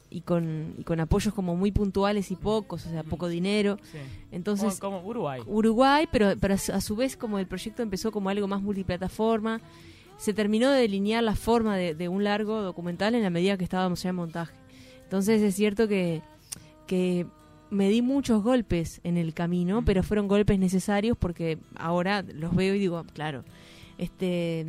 y, 0.09 0.21
con, 0.21 0.73
y 0.77 0.83
con 0.83 0.99
apoyos 0.99 1.33
como 1.33 1.55
muy 1.55 1.71
puntuales 1.71 2.31
y 2.31 2.35
pocos, 2.35 2.85
o 2.85 2.89
sea, 2.89 3.03
poco 3.03 3.29
dinero. 3.29 3.77
Sí. 3.93 3.97
Entonces, 4.33 4.77
como, 4.77 4.97
como 4.97 5.09
Uruguay. 5.09 5.41
Uruguay, 5.45 6.05
pero, 6.11 6.27
a 6.51 6.81
su 6.81 6.95
vez 6.97 7.15
como 7.15 7.39
el 7.39 7.47
proyecto 7.47 7.81
empezó 7.81 8.11
como 8.11 8.27
algo 8.29 8.45
más 8.49 8.61
multiplataforma, 8.61 9.61
se 10.19 10.33
terminó 10.35 10.69
de 10.69 10.81
delinear 10.81 11.23
la 11.23 11.35
forma 11.35 11.75
de, 11.75 11.95
de 11.95 12.07
un 12.07 12.23
largo 12.23 12.61
documental 12.61 13.15
en 13.15 13.23
la 13.23 13.31
medida 13.31 13.57
que 13.57 13.63
estábamos 13.63 14.03
ya 14.03 14.09
en 14.11 14.15
montaje. 14.17 14.53
Entonces 15.03 15.41
es 15.41 15.55
cierto 15.55 15.87
que, 15.87 16.21
que 16.85 17.25
me 17.71 17.89
di 17.89 18.01
muchos 18.03 18.43
golpes 18.43 19.01
en 19.03 19.17
el 19.17 19.33
camino, 19.33 19.83
pero 19.83 20.03
fueron 20.03 20.27
golpes 20.27 20.59
necesarios 20.59 21.17
porque 21.17 21.57
ahora 21.75 22.21
los 22.21 22.55
veo 22.55 22.75
y 22.75 22.79
digo, 22.79 23.03
claro, 23.13 23.43
este 23.97 24.67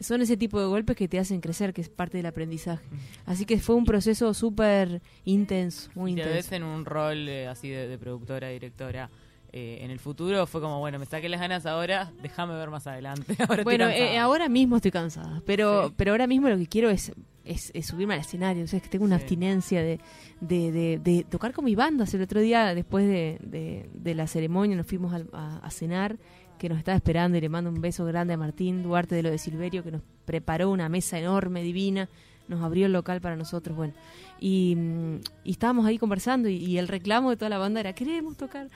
son 0.00 0.22
ese 0.22 0.36
tipo 0.36 0.60
de 0.60 0.66
golpes 0.66 0.96
que 0.96 1.08
te 1.08 1.18
hacen 1.18 1.40
crecer, 1.40 1.72
que 1.74 1.80
es 1.80 1.88
parte 1.88 2.18
del 2.18 2.26
aprendizaje. 2.26 2.84
Así 3.26 3.44
que 3.46 3.58
fue 3.58 3.74
un 3.74 3.84
proceso 3.84 4.32
súper 4.32 5.02
intenso, 5.24 5.90
muy 5.96 6.12
Y 6.12 6.14
te 6.14 6.20
intenso. 6.20 6.36
ves 6.36 6.52
en 6.52 6.62
un 6.62 6.84
rol 6.84 7.28
eh, 7.28 7.48
así 7.48 7.68
de, 7.68 7.88
de 7.88 7.98
productora, 7.98 8.48
directora. 8.48 9.10
Eh, 9.52 9.78
en 9.82 9.90
el 9.90 9.98
futuro 9.98 10.46
fue 10.46 10.60
como, 10.60 10.78
bueno, 10.78 10.98
me 10.98 11.06
saqué 11.06 11.28
las 11.28 11.40
ganas 11.40 11.64
ahora, 11.66 12.12
déjame 12.22 12.54
ver 12.54 12.70
más 12.70 12.86
adelante. 12.86 13.34
Ahora 13.48 13.62
Bueno, 13.64 13.88
eh, 13.88 14.18
ahora 14.18 14.48
mismo 14.48 14.76
estoy 14.76 14.90
cansada, 14.90 15.42
pero 15.46 15.88
Sí. 15.88 15.94
pero 15.96 16.10
ahora 16.12 16.26
mismo 16.26 16.48
lo 16.48 16.58
que 16.58 16.66
quiero 16.66 16.90
es, 16.90 17.12
es, 17.44 17.70
es 17.74 17.86
subirme 17.86 18.14
al 18.14 18.20
escenario. 18.20 18.64
O 18.64 18.66
sea, 18.66 18.76
es 18.76 18.82
que 18.82 18.88
tengo 18.90 19.04
una 19.06 19.16
Sí. 19.16 19.22
abstinencia 19.22 19.82
de, 19.82 20.00
de, 20.40 20.70
de- 20.72 20.98
de 21.02 21.24
tocar 21.24 21.52
con 21.52 21.64
mi 21.64 21.74
banda. 21.74 22.04
O 22.04 22.06
sea, 22.06 22.18
el 22.18 22.24
otro 22.24 22.40
día, 22.40 22.74
después 22.74 23.06
de, 23.06 24.14
la 24.14 24.26
ceremonia, 24.26 24.76
nos 24.76 24.86
fuimos 24.86 25.14
a, 25.32 25.56
a 25.58 25.70
cenar, 25.70 26.16
que 26.58 26.68
nos 26.68 26.76
estaba 26.78 26.96
esperando 26.96 27.38
y 27.38 27.40
le 27.40 27.48
mando 27.48 27.70
un 27.70 27.80
beso 27.80 28.04
grande 28.04 28.34
a 28.34 28.36
Martín 28.36 28.82
Duarte 28.82 29.14
de 29.14 29.22
lo 29.22 29.30
de 29.30 29.38
Silverio, 29.38 29.82
que 29.84 29.92
nos 29.92 30.02
preparó 30.24 30.70
una 30.70 30.88
mesa 30.88 31.18
enorme, 31.18 31.62
divina, 31.62 32.08
nos 32.48 32.62
abrió 32.62 32.86
el 32.86 32.92
local 32.92 33.20
para 33.20 33.36
nosotros. 33.36 33.76
Bueno, 33.76 33.94
y, 34.40 34.74
mm, 34.76 35.14
y 35.44 35.50
estábamos 35.52 35.86
ahí 35.86 35.98
conversando 35.98 36.48
y, 36.48 36.56
y 36.56 36.78
el 36.78 36.88
reclamo 36.88 37.30
de 37.30 37.36
toda 37.36 37.48
la 37.48 37.58
banda 37.58 37.78
era, 37.80 37.92
queremos 37.94 38.36
tocar. 38.36 38.68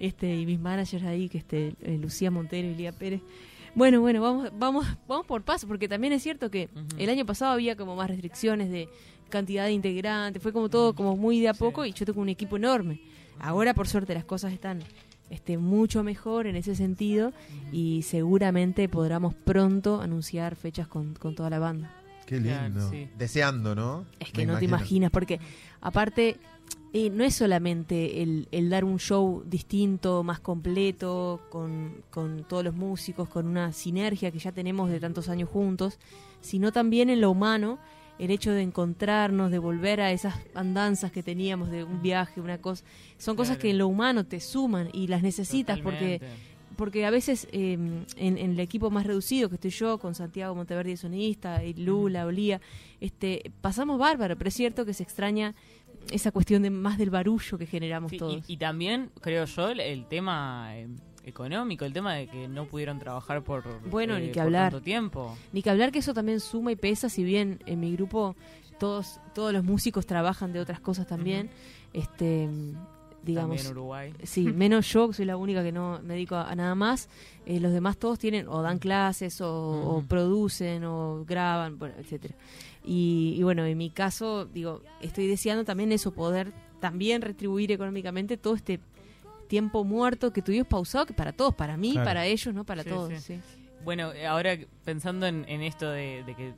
Este, 0.00 0.34
y 0.34 0.46
mis 0.46 0.58
managers 0.58 1.04
ahí, 1.04 1.28
que 1.28 1.38
este, 1.38 1.74
eh, 1.82 1.96
Lucía 2.00 2.30
Montero 2.32 2.66
y 2.68 2.74
Lía 2.74 2.90
Pérez. 2.90 3.20
Bueno, 3.74 4.00
bueno, 4.00 4.20
vamos, 4.20 4.50
vamos, 4.58 4.84
vamos 5.06 5.26
por 5.26 5.42
paso, 5.42 5.68
porque 5.68 5.86
también 5.88 6.12
es 6.12 6.22
cierto 6.24 6.50
que 6.50 6.68
el 6.98 7.08
año 7.08 7.24
pasado 7.24 7.52
había 7.52 7.76
como 7.76 7.94
más 7.94 8.08
restricciones 8.08 8.68
de 8.70 8.88
cantidad 9.28 9.66
de 9.66 9.72
integrantes, 9.72 10.42
fue 10.42 10.52
como 10.52 10.68
todo 10.68 10.92
como 10.96 11.16
muy 11.16 11.38
de 11.38 11.48
a 11.50 11.54
Sí. 11.54 11.60
poco 11.60 11.84
y 11.86 11.92
yo 11.92 12.04
tengo 12.04 12.20
un 12.20 12.28
equipo 12.30 12.56
enorme. 12.56 13.00
Ahora 13.38 13.72
por 13.74 13.86
suerte 13.86 14.12
las 14.12 14.24
cosas 14.24 14.52
están 14.52 14.80
este, 15.30 15.56
mucho 15.56 16.02
mejor 16.02 16.48
en 16.48 16.56
ese 16.56 16.74
sentido 16.74 17.32
y 17.70 18.02
seguramente 18.02 18.88
podremos 18.88 19.34
pronto 19.34 20.00
anunciar 20.00 20.56
fechas 20.56 20.88
con, 20.88 21.14
con 21.14 21.36
toda 21.36 21.48
la 21.50 21.60
banda. 21.60 21.94
Qué 22.26 22.40
Claro, 22.40 22.64
lindo. 22.64 22.90
sí. 22.90 23.08
Deseando, 23.16 23.76
¿no? 23.76 24.04
Es 24.18 24.32
que 24.32 24.44
Me 24.46 24.52
no 24.52 24.58
te 24.58 24.64
imaginas, 24.64 25.12
porque 25.12 25.38
aparte 25.80 26.38
eh, 26.92 27.10
no 27.10 27.22
es 27.24 27.34
solamente 27.36 28.22
el, 28.22 28.48
el 28.50 28.68
dar 28.70 28.84
un 28.84 28.98
show 28.98 29.42
distinto, 29.46 30.22
más 30.24 30.40
completo, 30.40 31.40
con, 31.50 32.02
con 32.10 32.44
todos 32.48 32.64
los 32.64 32.74
músicos, 32.74 33.28
con 33.28 33.46
una 33.46 33.72
sinergia 33.72 34.30
que 34.30 34.38
ya 34.38 34.52
tenemos 34.52 34.90
de 34.90 34.98
tantos 35.00 35.28
años 35.28 35.48
juntos, 35.48 35.98
sino 36.40 36.72
también 36.72 37.10
en 37.10 37.20
lo 37.20 37.30
humano, 37.30 37.78
el 38.18 38.30
hecho 38.30 38.52
de 38.52 38.62
encontrarnos, 38.62 39.50
de 39.50 39.58
volver 39.58 40.00
a 40.00 40.10
esas 40.12 40.34
andanzas 40.54 41.10
que 41.12 41.22
teníamos 41.22 41.70
de 41.70 41.84
un 41.84 42.02
viaje, 42.02 42.40
una 42.40 42.58
cosa. 42.58 42.84
Son 43.18 43.36
cosas 43.36 43.56
Claro. 43.56 43.62
que 43.62 43.70
en 43.70 43.78
lo 43.78 43.88
humano 43.88 44.24
te 44.26 44.40
suman 44.40 44.88
y 44.92 45.06
las 45.06 45.22
necesitas 45.22 45.78
porque 45.80 46.18
Totalmente. 46.18 46.50
porque 46.76 47.04
a 47.06 47.10
veces 47.10 47.46
eh, 47.52 47.74
en, 47.74 48.04
en 48.38 48.50
el 48.52 48.60
equipo 48.60 48.90
más 48.90 49.06
reducido 49.06 49.48
que 49.48 49.54
estoy 49.56 49.70
yo, 49.70 49.98
con 49.98 50.14
Santiago 50.14 50.54
Monteverde 50.54 50.96
sonista, 50.96 51.62
y 51.64 51.74
Lula, 51.74 52.24
Olía, 52.26 52.60
este, 53.00 53.52
pasamos 53.60 53.98
bárbaro, 53.98 54.36
pero 54.36 54.48
es 54.48 54.54
cierto 54.54 54.84
que 54.86 54.92
se 54.94 55.02
extraña 55.02 55.54
esa 56.10 56.32
cuestión 56.32 56.62
de 56.62 56.70
más 56.70 56.98
del 56.98 57.10
barullo 57.10 57.58
que 57.58 57.66
generamos 57.66 58.10
Sí, 58.10 58.18
todos. 58.18 58.48
y, 58.48 58.54
y 58.54 58.56
también, 58.56 59.10
creo 59.20 59.44
yo, 59.44 59.68
el, 59.68 59.80
el 59.80 60.06
tema 60.06 60.76
eh, 60.76 60.88
económico, 61.24 61.84
el 61.84 61.92
tema 61.92 62.14
de 62.14 62.26
que 62.28 62.48
no 62.48 62.64
pudieron 62.66 62.98
trabajar 62.98 63.42
por, 63.42 63.62
Bueno, 63.88 64.16
eh, 64.16 64.20
ni 64.20 64.26
que 64.28 64.34
por 64.34 64.42
hablar. 64.44 64.72
tanto 64.72 64.82
tiempo. 64.84 65.36
Ni 65.52 65.62
que 65.62 65.70
hablar 65.70 65.92
que 65.92 65.98
eso 66.00 66.14
también 66.14 66.40
suma 66.40 66.72
y 66.72 66.76
pesa, 66.76 67.08
si 67.08 67.22
bien 67.24 67.60
en 67.66 67.80
mi 67.80 67.92
grupo 67.92 68.34
todos, 68.78 69.20
todos 69.34 69.52
los 69.52 69.62
músicos 69.62 70.06
trabajan 70.06 70.52
de 70.52 70.60
otras 70.60 70.80
cosas 70.80 71.06
también, 71.06 71.50
este 71.92 72.48
digamos 73.22 73.56
También 73.58 73.76
Uruguay. 73.76 74.14
Sí, 74.22 74.44
menos 74.54 74.90
yo, 74.90 75.08
que 75.08 75.14
soy 75.14 75.26
la 75.26 75.36
única 75.36 75.62
que 75.62 75.72
no 75.72 76.00
me 76.02 76.14
dedico 76.14 76.36
a, 76.36 76.50
a 76.50 76.54
nada 76.56 76.74
más. 76.74 77.10
Eh, 77.44 77.60
los 77.60 77.70
demás 77.72 77.98
todos 77.98 78.18
tienen 78.18 78.48
o 78.48 78.62
dan 78.62 78.78
clases 78.78 79.42
o, 79.42 79.50
o 79.96 80.02
producen 80.02 80.84
o 80.84 81.22
graban, 81.26 81.78
bueno, 81.78 81.94
etcétera. 81.98 82.34
Y, 82.92 83.36
y 83.38 83.42
bueno, 83.44 83.64
en 83.64 83.78
mi 83.78 83.88
caso, 83.90 84.46
digo, 84.46 84.82
estoy 85.00 85.28
deseando 85.28 85.64
también 85.64 85.92
eso, 85.92 86.10
poder 86.12 86.52
también 86.80 87.22
retribuir 87.22 87.70
económicamente 87.70 88.36
todo 88.36 88.56
este 88.56 88.80
tiempo 89.46 89.84
muerto 89.84 90.32
que 90.32 90.42
tuvimos 90.42 90.66
pausado, 90.66 91.06
que 91.06 91.14
para 91.14 91.32
todos, 91.32 91.54
para 91.54 91.76
mí, 91.76 91.92
Claro. 91.92 92.04
para 92.04 92.26
ellos, 92.26 92.52
no 92.52 92.64
para 92.64 92.82
Sí, 92.82 92.88
todos. 92.88 93.12
sí. 93.22 93.36
sí. 93.36 93.40
Bueno, 93.84 94.12
eh, 94.12 94.26
ahora 94.26 94.58
pensando 94.84 95.26
en, 95.28 95.44
en 95.48 95.62
esto 95.62 95.88
de, 95.88 96.24
de 96.24 96.34
que 96.34 96.52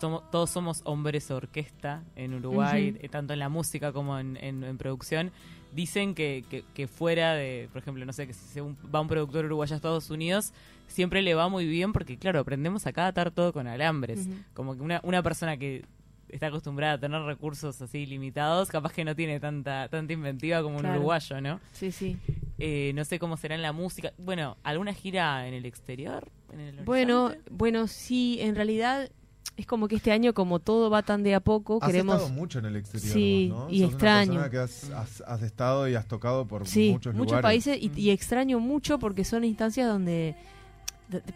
tomo- 0.00 0.22
todos 0.32 0.48
somos 0.48 0.80
hombres 0.84 1.30
orquesta 1.30 2.02
en 2.16 2.32
Uruguay, 2.32 2.96
eh, 3.00 3.08
tanto 3.10 3.34
en 3.34 3.38
la 3.40 3.50
música 3.50 3.92
como 3.92 4.18
en, 4.18 4.38
en- 4.38 4.64
en 4.64 4.78
producción, 4.78 5.30
dicen 5.76 6.14
que, 6.14 6.44
que- 6.50 6.64
que 6.74 6.88
fuera 6.88 7.34
de, 7.34 7.68
por 7.72 7.82
ejemplo, 7.82 8.04
no 8.04 8.12
sé, 8.12 8.26
que 8.26 8.32
si 8.32 8.46
se 8.48 8.60
un- 8.62 8.76
va 8.92 9.00
un 9.00 9.06
productor 9.08 9.44
uruguayo 9.44 9.74
a 9.74 9.76
Estados 9.76 10.10
Unidos, 10.10 10.52
siempre 10.88 11.22
le 11.22 11.34
va 11.34 11.48
muy 11.48 11.66
bien 11.66 11.92
porque, 11.92 12.16
claro, 12.16 12.40
aprendemos 12.40 12.86
acá 12.86 13.04
a 13.04 13.08
atar 13.08 13.30
todo 13.30 13.52
con 13.52 13.66
alambres. 13.66 14.26
Como 14.54 14.74
que 14.74 14.80
una, 14.80 15.00
una 15.04 15.22
persona 15.22 15.56
que 15.56 15.84
está 16.28 16.48
acostumbrada 16.48 16.94
a 16.94 16.98
tener 16.98 17.22
recursos 17.22 17.80
así 17.80 18.04
limitados, 18.06 18.68
capaz 18.70 18.92
que 18.92 19.04
no 19.04 19.14
tiene 19.14 19.38
tanta, 19.38 19.88
tanta 19.88 20.12
inventiva 20.12 20.60
como 20.62 20.78
un 20.78 20.82
uruguayo, 20.96 21.40
¿no? 21.40 21.60
Sí, 21.72 21.92
sí. 21.92 22.16
Eh, 22.58 22.92
no 22.94 23.04
sé 23.04 23.18
cómo 23.18 23.36
será 23.36 23.54
en 23.54 23.62
la 23.62 23.72
música. 23.72 24.12
Bueno, 24.18 24.56
¿alguna 24.64 24.92
gira 24.94 25.46
en 25.46 25.54
el 25.54 25.66
exterior? 25.66 26.26
¿En 26.52 26.60
el 26.60 26.84
Bueno, 26.84 27.34
bueno, 27.50 27.86
sí, 27.86 28.38
en 28.40 28.56
realidad 28.56 29.10
es 29.56 29.66
como 29.66 29.88
que 29.88 29.96
este 29.96 30.12
año, 30.12 30.34
como 30.34 30.58
todo 30.58 30.90
va 30.90 31.02
tan 31.02 31.22
de 31.22 31.34
a 31.34 31.40
poco, 31.40 31.78
Has 31.80 31.88
queremos... 31.90 32.16
estado 32.16 32.34
mucho 32.34 32.58
en 32.58 32.66
el 32.66 32.76
exterior, 32.76 33.12
Sí, 33.12 33.48
¿no? 33.50 33.68
y 33.70 33.80
Sos 33.80 33.90
extraño. 33.90 34.32
Una 34.40 34.50
que 34.50 34.58
has, 34.58 34.90
has- 34.90 35.22
has 35.26 35.42
estado 35.42 35.88
y 35.88 35.94
has 35.94 36.06
tocado 36.06 36.46
por 36.46 36.66
sí, 36.66 36.90
muchos 36.92 37.14
muchos, 37.14 37.32
lugares. 37.38 37.42
países 37.42 37.78
y, 37.80 37.88
Mm. 37.88 37.92
y 37.98 38.10
extraño 38.10 38.60
mucho 38.60 38.98
porque 38.98 39.24
son 39.24 39.44
instancias 39.44 39.88
donde 39.88 40.34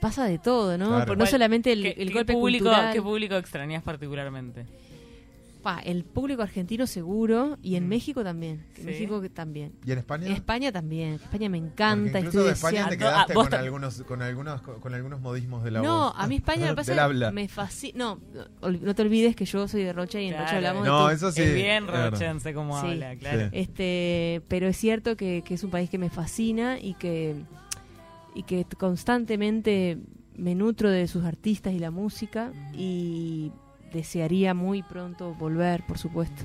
pasa 0.01 0.25
de 0.25 0.39
todo, 0.39 0.77
¿no? 0.77 0.89
Claro. 0.89 1.07
Por- 1.07 1.17
no 1.17 1.23
¿Cuál- 1.23 1.31
solamente 1.31 1.73
el, 1.73 1.83
¿Qué, 1.83 1.95
el 2.03 2.09
qué 2.09 2.15
golpe 2.15 2.33
público, 2.33 2.65
cultural. 2.67 2.93
¿Qué 2.93 3.01
público 3.03 3.37
extrañas 3.37 3.83
particularmente? 3.83 4.67
Pa, 5.61 5.79
el 5.81 6.05
público 6.05 6.43
argentino 6.43 6.87
seguro 6.87 7.59
y 7.63 7.77
en 7.77 7.85
Mm. 7.87 7.89
México 7.89 8.25
también. 8.25 8.65
En 8.71 8.77
Sí. 8.77 8.85
México 8.85 9.21
que 9.21 9.29
también. 9.31 9.73
¿Y 9.87 9.93
en 9.93 9.99
España? 9.99 10.27
En 10.27 10.33
España 10.33 10.73
también. 10.73 11.15
España 11.15 11.49
me 11.49 11.59
Porque 11.59 11.73
encanta. 11.73 12.19
incluso 12.21 12.39
Estoy 12.41 12.45
de 12.47 12.53
España 12.53 12.89
te 12.89 12.99
quedaste 12.99 13.33
Ah, 13.33 13.35
con 13.35 13.55
algunos, 13.55 14.03
con 14.03 14.23
algunos, 14.23 14.63
con 14.63 14.95
algunos 14.95 15.21
modismos 15.21 15.63
de 15.65 15.71
la 15.71 15.83
No, 15.83 16.05
voz. 16.07 16.15
a 16.17 16.27
mí 16.27 16.37
España 16.37 16.67
me 16.67 16.75
pasa 16.77 16.93
Del 16.93 16.99
habla. 17.01 17.31
me 17.31 17.49
fascina. 17.49 17.99
No, 17.99 18.21
no 18.63 18.95
te 18.95 19.03
olvides 19.03 19.37
que 19.37 19.45
yo 19.45 19.69
soy 19.69 19.83
de 19.85 19.93
Rocha 19.93 20.21
y 20.21 20.27
en 20.27 20.31
Claro. 20.33 20.45
Rocha 20.47 20.57
hablamos 20.57 20.87
No, 20.87 21.09
de 21.09 21.15
eso 21.15 21.31
sí. 21.33 21.43
es 21.43 21.55
bien 21.55 21.87
claro. 21.87 22.11
rochense 22.11 22.55
como 22.55 22.81
Sí. 22.81 22.87
habla, 22.89 23.17
claro. 23.17 23.41
Sí. 23.43 23.49
Este, 23.53 24.43
pero 24.49 24.67
es 24.69 24.77
cierto 24.77 25.17
que, 25.17 25.43
que 25.45 25.55
es 25.55 25.65
un 25.65 25.71
país 25.71 25.91
que 25.91 25.99
me 25.99 26.11
fascina 26.11 26.79
y 26.81 26.95
que 26.95 27.37
y 28.35 28.45
que 28.45 28.65
constantemente 28.79 29.99
me 30.37 30.55
nutro 30.55 30.89
de 30.89 31.09
sus 31.09 31.25
artistas 31.25 31.73
y 31.75 31.79
la 31.81 31.91
música 31.91 32.53
y 32.73 33.51
desearía 33.93 34.55
muy 34.55 34.83
pronto 34.83 35.35
volver, 35.35 35.85
por 35.87 35.99
supuesto. 35.99 36.45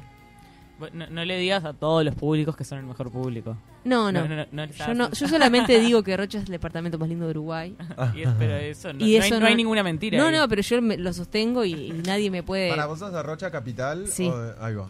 No, 0.91 1.07
no 1.07 1.23
le 1.23 1.37
digas 1.37 1.63
a 1.63 1.71
todos 1.71 2.03
los 2.03 2.15
públicos 2.15 2.53
que 2.57 2.65
son 2.65 2.79
el 2.79 2.85
mejor 2.85 3.09
público. 3.09 3.55
No, 3.85 4.11
no. 4.11 4.27
no, 4.27 4.45
no 4.51 4.65
les 4.65 4.77
Yo, 4.77 4.93
no, 4.93 5.09
yo 5.09 5.27
solamente 5.27 5.79
digo 5.79 6.03
que 6.03 6.17
Rocha 6.17 6.39
es 6.39 6.45
el 6.45 6.51
departamento 6.51 6.97
más 6.99 7.07
lindo 7.07 7.23
de 7.25 7.31
Uruguay. 7.31 7.77
Y 8.15 8.23
es- 8.23 8.29
pero 8.37 8.55
eso 8.57 8.91
no, 8.91 9.05
Y 9.05 9.15
eso 9.15 9.25
hay, 9.25 9.31
no 9.31 9.39
no- 9.39 9.45
hay 9.45 9.55
ninguna 9.55 9.83
mentira. 9.83 10.17
No, 10.17 10.25
ahí. 10.25 10.35
no, 10.35 10.47
pero 10.49 10.61
yo 10.61 10.81
me- 10.81 10.97
lo 10.97 11.13
sostengo 11.13 11.63
y, 11.63 11.73
y 11.73 11.91
nadie 12.05 12.29
me 12.29 12.43
puede... 12.43 12.69
¿Para 12.71 12.87
vos 12.87 12.99
sos 12.99 13.13
de 13.13 13.23
Rocha 13.23 13.49
Capital? 13.51 14.07
Sí. 14.07 14.27
o 14.27 14.53
ahí 14.61 14.75
va. 14.75 14.89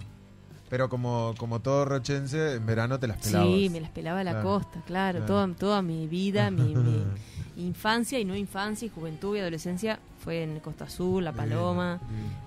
Pero 0.70 0.90
como, 0.90 1.36
como 1.38 1.60
todo 1.62 1.86
rochense, 1.86 2.56
en 2.56 2.66
verano 2.66 3.00
te 3.00 3.06
las 3.08 3.18
pelabas. 3.24 3.48
Sí, 3.48 3.70
me 3.70 3.80
las 3.82 3.92
pelaba 3.92 4.22
a 4.22 4.24
la 4.24 4.32
Claro. 4.32 4.48
costa, 4.50 4.82
claro. 4.88 5.20
Claro. 5.20 5.26
Toda, 5.28 5.48
toda 5.54 5.82
mi 5.84 6.08
vida, 6.08 6.50
mi, 6.50 6.74
mi 6.74 7.04
infancia 7.58 8.20
y 8.20 8.26
no 8.26 8.36
infancia, 8.36 8.88
y 8.88 8.90
juventud 8.90 9.36
y 9.36 9.40
adolescencia 9.42 10.00
fue 10.26 10.44
en 10.44 10.60
Costa 10.60 10.86
Azul, 10.86 11.24
La 11.24 11.32
Paloma, 11.32 12.02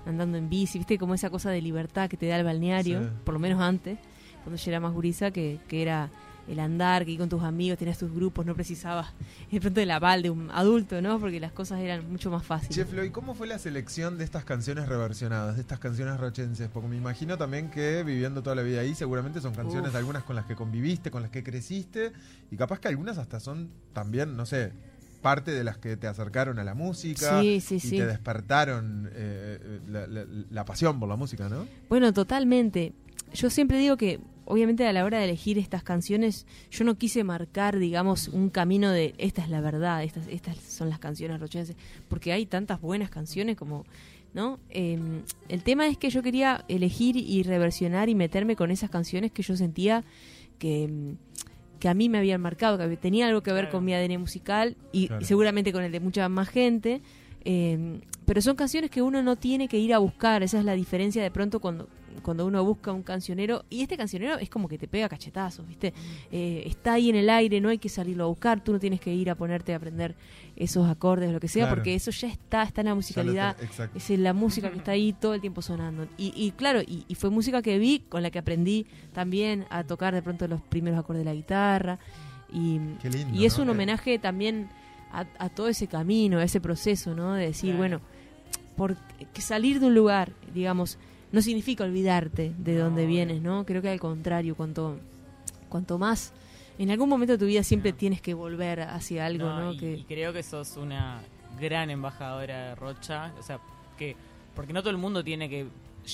andando 0.05 0.37
en 0.37 0.49
bici, 0.49 0.77
viste 0.77 0.97
como 0.99 1.13
esa 1.15 1.29
cosa 1.31 1.49
de 1.49 1.61
libertad 1.61 2.09
que 2.09 2.17
te 2.17 2.27
da 2.27 2.35
el 2.37 2.43
balneario, 2.43 3.01
Sí. 3.01 3.09
por 3.23 3.33
lo 3.33 3.39
menos 3.39 3.59
antes, 3.61 3.97
cuando 4.43 4.61
yo 4.61 4.69
era 4.71 4.79
más 4.79 4.93
gurisa, 4.93 5.31
que, 5.31 5.59
que 5.67 5.81
era 5.81 6.09
el 6.47 6.59
andar, 6.59 7.05
que 7.05 7.11
ir 7.11 7.19
con 7.19 7.29
tus 7.29 7.43
amigos, 7.43 7.77
tenías 7.77 7.99
tus 7.99 8.11
grupos, 8.11 8.43
no 8.45 8.55
precisabas 8.55 9.13
de 9.51 9.61
pronto 9.61 9.79
el 9.81 9.91
aval 9.91 10.23
de 10.23 10.29
un 10.31 10.49
adulto, 10.51 10.99
¿no? 11.01 11.19
Porque 11.19 11.39
las 11.39 11.51
cosas 11.51 11.79
eran 11.79 12.11
mucho 12.11 12.31
más 12.31 12.43
fáciles. 12.43 12.75
Che, 12.75 12.85
Flo, 12.85 13.03
¿y 13.05 13.11
cómo 13.11 13.33
fue 13.35 13.45
la 13.47 13.59
selección 13.59 14.17
de 14.17 14.23
estas 14.25 14.43
canciones 14.45 14.89
reversionadas, 14.89 15.55
de 15.55 15.61
estas 15.61 15.77
canciones 15.79 16.19
rochenses? 16.19 16.67
Porque 16.67 16.87
me 16.89 16.97
imagino 16.97 17.37
también 17.37 17.69
que 17.69 18.03
viviendo 18.03 18.41
toda 18.43 18.55
la 18.55 18.63
vida 18.63 18.81
ahí, 18.81 18.95
seguramente 18.95 19.39
son 19.41 19.53
canciones 19.53 19.91
Uf. 19.91 19.95
algunas 19.95 20.23
con 20.23 20.35
las 20.35 20.45
que 20.45 20.55
conviviste, 20.55 21.11
con 21.11 21.21
las 21.21 21.29
que 21.31 21.43
creciste, 21.43 22.11
y 22.51 22.57
capaz 22.57 22.79
que 22.79 22.87
algunas 22.89 23.17
hasta 23.19 23.39
son 23.39 23.69
también, 23.93 24.35
no 24.35 24.45
sé, 24.47 24.73
parte 25.21 25.51
de 25.51 25.63
las 25.63 25.77
que 25.77 25.97
te 25.97 26.07
acercaron 26.07 26.59
a 26.59 26.63
la 26.63 26.73
música 26.73 27.41
Sí, 27.41 27.59
sí, 27.61 27.75
y 27.75 27.79
sí. 27.79 27.97
te 27.97 28.05
despertaron 28.05 29.09
eh, 29.13 29.79
la, 29.87 30.07
la- 30.07 30.25
la 30.49 30.65
pasión 30.65 30.99
por 30.99 31.09
la 31.09 31.15
música, 31.15 31.49
¿no? 31.49 31.65
Bueno, 31.89 32.13
totalmente. 32.13 32.93
Yo 33.33 33.49
siempre 33.49 33.77
digo 33.77 33.95
que, 33.97 34.19
obviamente, 34.45 34.87
a 34.87 34.93
la 34.93 35.05
hora 35.05 35.19
de 35.19 35.25
elegir 35.25 35.57
estas 35.59 35.83
canciones, 35.83 36.47
yo 36.71 36.83
no 36.83 36.97
quise 36.97 37.23
marcar, 37.23 37.77
digamos, 37.77 38.27
un 38.29 38.49
camino 38.49 38.89
de 38.91 39.13
esta 39.17 39.43
es 39.43 39.49
la 39.49 39.61
verdad, 39.61 40.03
estas, 40.03 40.27
estas 40.27 40.57
son 40.57 40.89
las 40.89 40.97
canciones 40.99 41.39
rochenses, 41.39 41.75
porque 42.07 42.31
hay 42.33 42.45
tantas 42.47 42.81
buenas 42.81 43.11
canciones 43.11 43.55
como, 43.55 43.85
¿no? 44.33 44.59
Eh, 44.69 44.97
el 45.47 45.61
tema 45.63 45.85
es 45.87 45.97
que 45.97 46.09
yo 46.09 46.23
quería 46.23 46.65
elegir 46.67 47.17
y 47.17 47.43
reversionar 47.43 48.09
y 48.09 48.15
meterme 48.15 48.55
con 48.55 48.71
esas 48.71 48.89
canciones 48.89 49.31
que 49.31 49.43
yo 49.43 49.55
sentía 49.55 50.03
que, 50.57 50.87
mm, 50.87 51.28
que 51.79 51.87
a 51.89 51.93
mí 51.93 52.09
me 52.09 52.17
habían 52.17 52.41
marcado, 52.41 52.77
que 52.77 52.97
tenía 52.97 53.27
algo 53.27 53.41
que 53.41 53.51
ver 53.53 53.65
Claro. 53.65 53.77
con 53.77 53.85
mi 53.85 53.93
ADN 53.93 54.17
musical 54.19 54.75
y, 54.91 55.07
Claro. 55.07 55.21
y 55.21 55.25
seguramente 55.25 55.71
con 55.71 55.83
el 55.83 55.91
de 55.91 55.99
mucha 55.99 56.27
más 56.29 56.49
gente. 56.49 57.01
Eh, 57.45 58.01
pero 58.25 58.41
son 58.41 58.55
canciones 58.55 58.91
que 58.91 59.01
uno 59.01 59.23
no 59.23 59.37
tiene 59.37 59.67
que 59.67 59.77
ir 59.79 59.93
a 59.93 59.97
buscar, 59.97 60.43
esa 60.43 60.59
es 60.59 60.65
la 60.65 60.73
diferencia 60.73 61.23
de 61.23 61.31
pronto 61.31 61.59
cuando, 61.59 61.87
cuando 62.21 62.45
uno 62.45 62.63
busca 62.63 62.91
un 62.91 63.03
cancionero, 63.03 63.65
y 63.69 63.81
este 63.81 63.97
cancionero 63.97 64.37
es 64.37 64.49
como 64.49 64.67
que 64.67 64.77
te 64.77 64.87
pega 64.87 65.07
cachetazos, 65.09 65.67
¿viste? 65.67 65.93
Eh, 66.31 66.63
está 66.65 66.93
ahí 66.93 67.09
en 67.09 67.15
el 67.15 67.29
aire, 67.29 67.59
no 67.61 67.69
hay 67.69 67.77
que 67.77 67.89
salirlo 67.89 68.25
a 68.25 68.27
buscar, 68.27 68.63
tú 68.63 68.71
no 68.73 68.79
tienes 68.79 68.99
que 68.99 69.13
ir 69.13 69.29
a 69.29 69.35
ponerte 69.35 69.73
a 69.73 69.77
aprender 69.77 70.15
esos 70.55 70.87
acordes 70.89 71.29
o 71.29 71.33
lo 71.33 71.39
que 71.39 71.47
sea, 71.47 71.63
Claro. 71.65 71.75
porque 71.77 71.95
eso 71.95 72.11
ya 72.11 72.27
está, 72.27 72.63
está 72.63 72.81
en 72.81 72.87
la 72.87 72.95
musicalidad, 72.95 73.55
es 73.95 74.09
la 74.19 74.33
música 74.33 74.69
que 74.71 74.77
está 74.77 74.91
ahí 74.91 75.13
todo 75.13 75.33
el 75.33 75.41
tiempo 75.41 75.61
sonando. 75.61 76.07
Y, 76.17 76.33
y 76.35 76.51
claro, 76.51 76.81
y, 76.81 77.05
y 77.07 77.15
fue 77.15 77.29
música 77.29 77.61
que 77.61 77.77
vi, 77.79 77.99
con 78.09 78.21
la 78.23 78.29
que 78.31 78.39
aprendí 78.39 78.85
también 79.13 79.65
a 79.69 79.83
tocar 79.83 80.13
de 80.13 80.21
pronto 80.21 80.47
los 80.47 80.61
primeros 80.61 80.99
acordes 80.99 81.21
de 81.21 81.25
la 81.25 81.33
guitarra, 81.35 81.99
y, 82.51 82.79
Qué 83.01 83.09
lindo, 83.09 83.37
y 83.37 83.45
es 83.45 83.55
¿no? 83.57 83.61
un 83.63 83.67
Que- 83.67 83.71
homenaje 83.71 84.19
también 84.19 84.69
a, 85.11 85.25
a 85.37 85.49
todo 85.49 85.67
ese 85.69 85.87
camino, 85.87 86.39
a 86.39 86.43
ese 86.43 86.59
proceso, 86.59 87.15
¿no? 87.15 87.33
De 87.33 87.45
decir, 87.45 87.75
Claro. 87.75 87.77
bueno, 87.77 88.01
porque 88.75 89.41
salir 89.41 89.79
de 89.79 89.87
un 89.87 89.95
lugar, 89.95 90.31
digamos, 90.53 90.97
no 91.31 91.41
significa 91.41 91.83
olvidarte 91.83 92.53
de 92.57 92.75
No, 92.75 92.85
dónde 92.85 93.05
vienes, 93.05 93.41
¿no? 93.41 93.65
Creo 93.65 93.81
que 93.81 93.89
al 93.89 93.99
contrario, 93.99 94.55
cuanto, 94.55 94.97
cuanto 95.69 95.97
más, 95.97 96.33
en 96.77 96.89
algún 96.91 97.09
momento 97.09 97.33
de 97.33 97.37
tu 97.39 97.45
vida 97.45 97.63
siempre 97.63 97.91
No. 97.91 97.97
tienes 97.97 98.21
que 98.21 98.33
volver 98.33 98.81
hacia 98.81 99.25
algo, 99.25 99.45
No, 99.47 99.59
¿no? 99.59 99.73
y, 99.73 99.77
que 99.77 99.93
y 99.95 100.03
creo 100.03 100.33
que 100.33 100.43
sos 100.43 100.77
una 100.77 101.21
gran 101.59 101.89
embajadora 101.89 102.69
de 102.69 102.75
Rocha. 102.75 103.31
O 103.39 103.43
sea, 103.43 103.59
que 103.97 104.15
porque 104.55 104.73
no 104.73 104.81
todo 104.81 104.91
el 104.91 104.97
mundo 104.97 105.23
tiene 105.23 105.49
que 105.49 105.67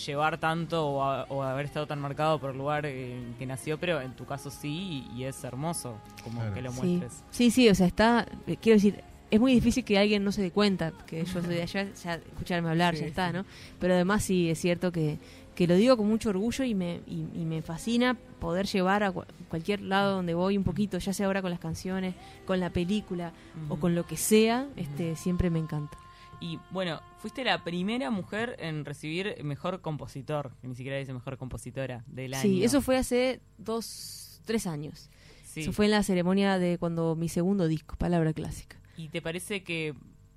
llevar 0.05 0.37
tanto 0.39 0.85
o, 0.87 1.03
a- 1.03 1.23
o 1.29 1.43
haber 1.43 1.65
estado 1.67 1.87
tan 1.87 1.99
marcado 2.01 2.39
por 2.39 2.49
el 2.51 2.57
lugar 2.57 2.85
en 2.85 3.35
que 3.39 3.45
nació, 3.45 3.77
pero 3.79 4.01
en 4.01 4.13
tu 4.15 4.25
caso 4.25 4.49
sí, 4.49 5.05
y, 5.13 5.19
y 5.19 5.23
es 5.25 5.41
hermoso 5.43 5.97
como 6.23 6.39
Claro. 6.41 6.53
que 6.55 6.61
lo 6.61 6.71
muestres. 6.73 7.23
sí, 7.31 7.51
sí, 7.51 7.69
o 7.69 7.75
sea, 7.75 7.87
está, 7.87 8.25
eh, 8.47 8.57
quiero 8.59 8.75
decir, 8.77 9.01
es 9.31 9.39
muy 9.39 9.53
difícil 9.53 9.83
que 9.83 9.97
alguien 9.97 10.23
no 10.23 10.31
se 10.31 10.41
dé 10.41 10.51
cuenta 10.51 10.91
que 11.07 11.23
yo 11.25 11.41
soy 11.41 11.55
de 11.55 11.61
allá, 11.63 11.87
ya 12.03 12.13
escucharme 12.15 12.69
hablar, 12.69 12.95
Sí, 12.95 13.01
ya 13.01 13.07
está. 13.07 13.31
¿no? 13.31 13.45
Pero 13.79 13.93
además 13.95 14.23
sí, 14.23 14.49
es 14.49 14.59
cierto 14.59 14.91
que, 14.91 15.17
que 15.55 15.67
lo 15.67 15.75
digo 15.75 15.97
con 15.97 16.07
mucho 16.07 16.29
orgullo 16.29 16.63
y 16.63 16.75
me, 16.75 17.01
y, 17.07 17.25
y 17.35 17.45
me 17.45 17.61
fascina 17.61 18.15
poder 18.39 18.65
llevar 18.67 19.03
a 19.03 19.11
cua- 19.13 19.25
cualquier 19.49 19.81
lado 19.81 20.15
donde 20.15 20.33
voy 20.33 20.57
un 20.57 20.63
poquito, 20.63 20.97
ya 20.97 21.13
sea 21.13 21.25
ahora 21.27 21.41
con 21.41 21.49
las 21.51 21.59
canciones, 21.59 22.13
con 22.45 22.59
la 22.59 22.69
película 22.69 23.31
o 23.69 23.77
con 23.77 23.95
lo 23.95 24.05
que 24.05 24.17
sea, 24.17 24.67
este 24.75 25.15
siempre 25.15 25.49
me 25.49 25.59
encanta. 25.59 25.97
Y 26.41 26.59
bueno, 26.69 27.01
fuiste 27.19 27.43
la 27.45 27.63
primera 27.63 28.11
mujer 28.11 28.57
en 28.59 28.83
recibir 28.85 29.41
mejor 29.43 29.79
compositor, 29.81 30.51
que 30.61 30.67
ni 30.67 30.75
siquiera 30.75 30.97
dice 30.97 31.13
mejor 31.13 31.37
compositora 31.37 32.03
del 32.07 32.33
año. 32.33 32.41
Sí, 32.43 32.63
eso 32.63 32.81
fue 32.81 32.97
hace 32.97 33.39
dos, 33.57 34.41
tres 34.45 34.67
años. 34.67 35.09
Sí. 35.45 35.61
Eso 35.61 35.71
fue 35.71 35.85
en 35.85 35.91
la 35.91 36.03
ceremonia 36.03 36.59
de 36.59 36.77
cuando 36.77 37.15
mi 37.15 37.29
segundo 37.29 37.67
disco, 37.67 37.95
Palabra 37.95 38.33
Clásica. 38.33 38.75
¿Y 38.97 39.09
te 39.09 39.21
parece 39.21 39.63
que 39.63 39.93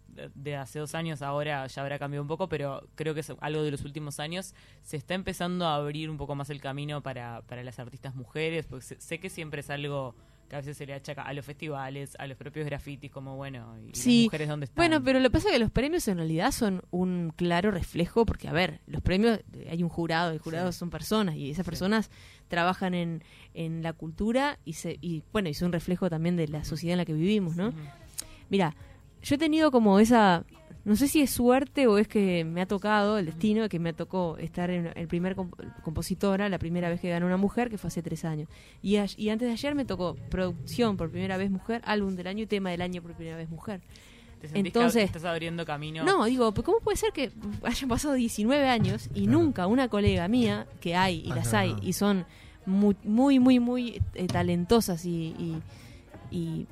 de- 0.09 0.31
de 0.35 0.57
hace 0.57 0.79
dos 0.81 0.95
años 0.97 1.23
ahora 1.23 1.67
ya 1.69 1.83
habrá 1.83 1.99
cambiado 1.99 2.23
un 2.23 2.29
poco, 2.29 2.49
pero 2.49 2.89
creo 2.97 3.15
que 3.15 3.21
es 3.21 3.33
algo 3.41 3.63
de 3.63 3.71
los 3.71 3.85
últimos 3.85 4.19
años, 4.19 4.55
se 4.83 4.97
está 4.97 5.15
empezando 5.15 5.67
a 5.67 5.77
abrir 5.77 6.11
un 6.11 6.17
poco 6.17 6.35
más 6.35 6.51
el 6.51 6.61
camino 6.61 7.03
para, 7.03 7.43
para 7.43 7.63
las 7.63 7.79
artistas 7.79 8.15
mujeres? 8.17 8.67
Porque 8.67 8.85
sé, 8.85 9.01
sé 9.01 9.21
que 9.21 9.31
siempre 9.31 9.61
es 9.61 9.71
algo 9.71 10.17
que 10.49 10.57
a 10.57 10.61
veces 10.61 10.79
se 10.79 10.87
le 10.87 10.95
achaca 10.95 11.23
a 11.23 11.33
los 11.35 11.45
festivales, 11.45 12.17
a 12.19 12.27
los 12.27 12.37
propios 12.39 12.65
grafitis, 12.65 13.11
como 13.13 13.37
bueno, 13.37 13.77
¿y 13.81 13.95
Sí. 13.95 14.21
las 14.23 14.25
mujeres 14.25 14.49
dónde 14.49 14.65
están? 14.65 14.77
Bueno, 14.77 15.05
pero 15.05 15.21
lo 15.21 15.27
que 15.29 15.33
pasa 15.35 15.49
es 15.49 15.53
que 15.53 15.59
los 15.59 15.71
premios 15.71 16.09
en 16.09 16.17
realidad 16.17 16.53
son 16.53 16.83
un 16.91 17.31
claro 17.37 17.71
reflejo, 17.71 18.25
porque 18.25 18.49
a 18.49 18.53
ver, 18.53 18.81
los 18.87 19.03
premios, 19.03 19.39
eh, 19.53 19.69
hay 19.71 19.83
un 19.83 19.91
jurado, 19.91 20.33
el 20.33 20.39
jurado 20.39 20.73
Sí. 20.73 20.79
son 20.79 20.89
personas, 20.89 21.37
y 21.37 21.51
esas 21.51 21.67
Sí. 21.67 21.71
personas 21.71 22.11
trabajan 22.49 22.95
en, 22.95 23.23
en 23.53 23.83
la 23.83 23.93
cultura 23.93 24.59
y, 24.65 24.73
se, 24.73 24.97
y 25.03 25.23
bueno, 25.33 25.51
y 25.51 25.55
son 25.55 25.67
un 25.67 25.73
reflejo 25.75 26.09
también 26.09 26.35
de 26.37 26.49
la 26.49 26.65
sociedad 26.65 26.95
en 26.95 26.99
la 26.99 27.05
que 27.05 27.13
vivimos, 27.13 27.55
¿no? 27.55 27.69
Ujú. 27.69 27.77
Mira, 28.51 28.75
yo 29.23 29.35
he 29.35 29.39
tenido 29.39 29.71
como 29.71 29.99
esa, 29.99 30.45
no 30.85 30.97
sé 30.97 31.09
si 31.09 31.21
es 31.21 31.31
suerte 31.31 31.87
o 31.87 31.99
es 31.99 32.09
que 32.09 32.45
me 32.45 32.61
ha 32.63 32.67
tocado 32.67 33.19
el 33.19 33.27
destino 33.27 33.63
de 33.63 33.69
que 33.69 33.79
me 33.79 33.93
tocó 33.93 34.37
estar 34.39 34.71
en 34.71 34.91
el 34.95 35.09
primer 35.09 35.37
comp- 35.37 35.55
compositora, 35.83 36.49
la 36.49 36.59
primera 36.59 36.89
vez 36.89 37.01
que 37.01 37.11
ganó 37.11 37.27
una 37.27 37.37
mujer, 37.37 37.69
que 37.71 37.79
fue 37.79 37.89
hace 37.89 38.03
tres 38.03 38.25
años. 38.25 38.49
Y, 38.83 38.97
a- 38.97 39.07
y 39.17 39.29
antes 39.31 39.49
de 39.49 39.53
ayer 39.53 39.75
me 39.75 39.85
tocó 39.85 40.15
producción 40.31 40.97
por 40.97 41.11
primera 41.11 41.37
vez 41.37 41.51
mujer, 41.51 41.83
álbum 41.85 42.15
del 42.17 42.27
año 42.29 42.45
y 42.45 42.47
tema 42.47 42.71
del 42.71 42.81
año 42.83 43.03
por 43.03 43.13
primera 43.15 43.37
vez 43.37 43.51
mujer. 43.51 43.81
¿Te 44.41 44.47
sentís 44.47 44.67
Entonces- 44.67 45.01
que 45.11 45.19
estás 45.19 45.25
abriendo 45.25 45.65
camino? 45.67 46.05
No, 46.05 46.25
digo, 46.25 46.53
¿pero 46.53 46.65
¿cómo 46.65 46.79
puede 46.79 46.97
ser 46.97 47.13
que 47.13 47.33
hayan 47.65 47.89
pasado 47.89 48.15
19 48.15 48.69
años 48.69 49.09
y 49.13 49.25
Claro. 49.25 49.39
nunca 49.41 49.67
una 49.67 49.89
colega 49.89 50.29
mía, 50.29 50.69
que 50.81 50.95
hay 50.95 51.23
y 51.27 51.29
las 51.31 51.53
hay, 51.55 51.75
y 51.83 51.93
son 51.93 52.25
muy, 52.65 52.95
muy, 53.03 53.41
muy, 53.41 53.59
muy 53.59 54.01
eh, 54.15 54.27
talentosas 54.29 55.05
y, 55.05 55.35
y, 55.39 55.57
y, 56.31 56.67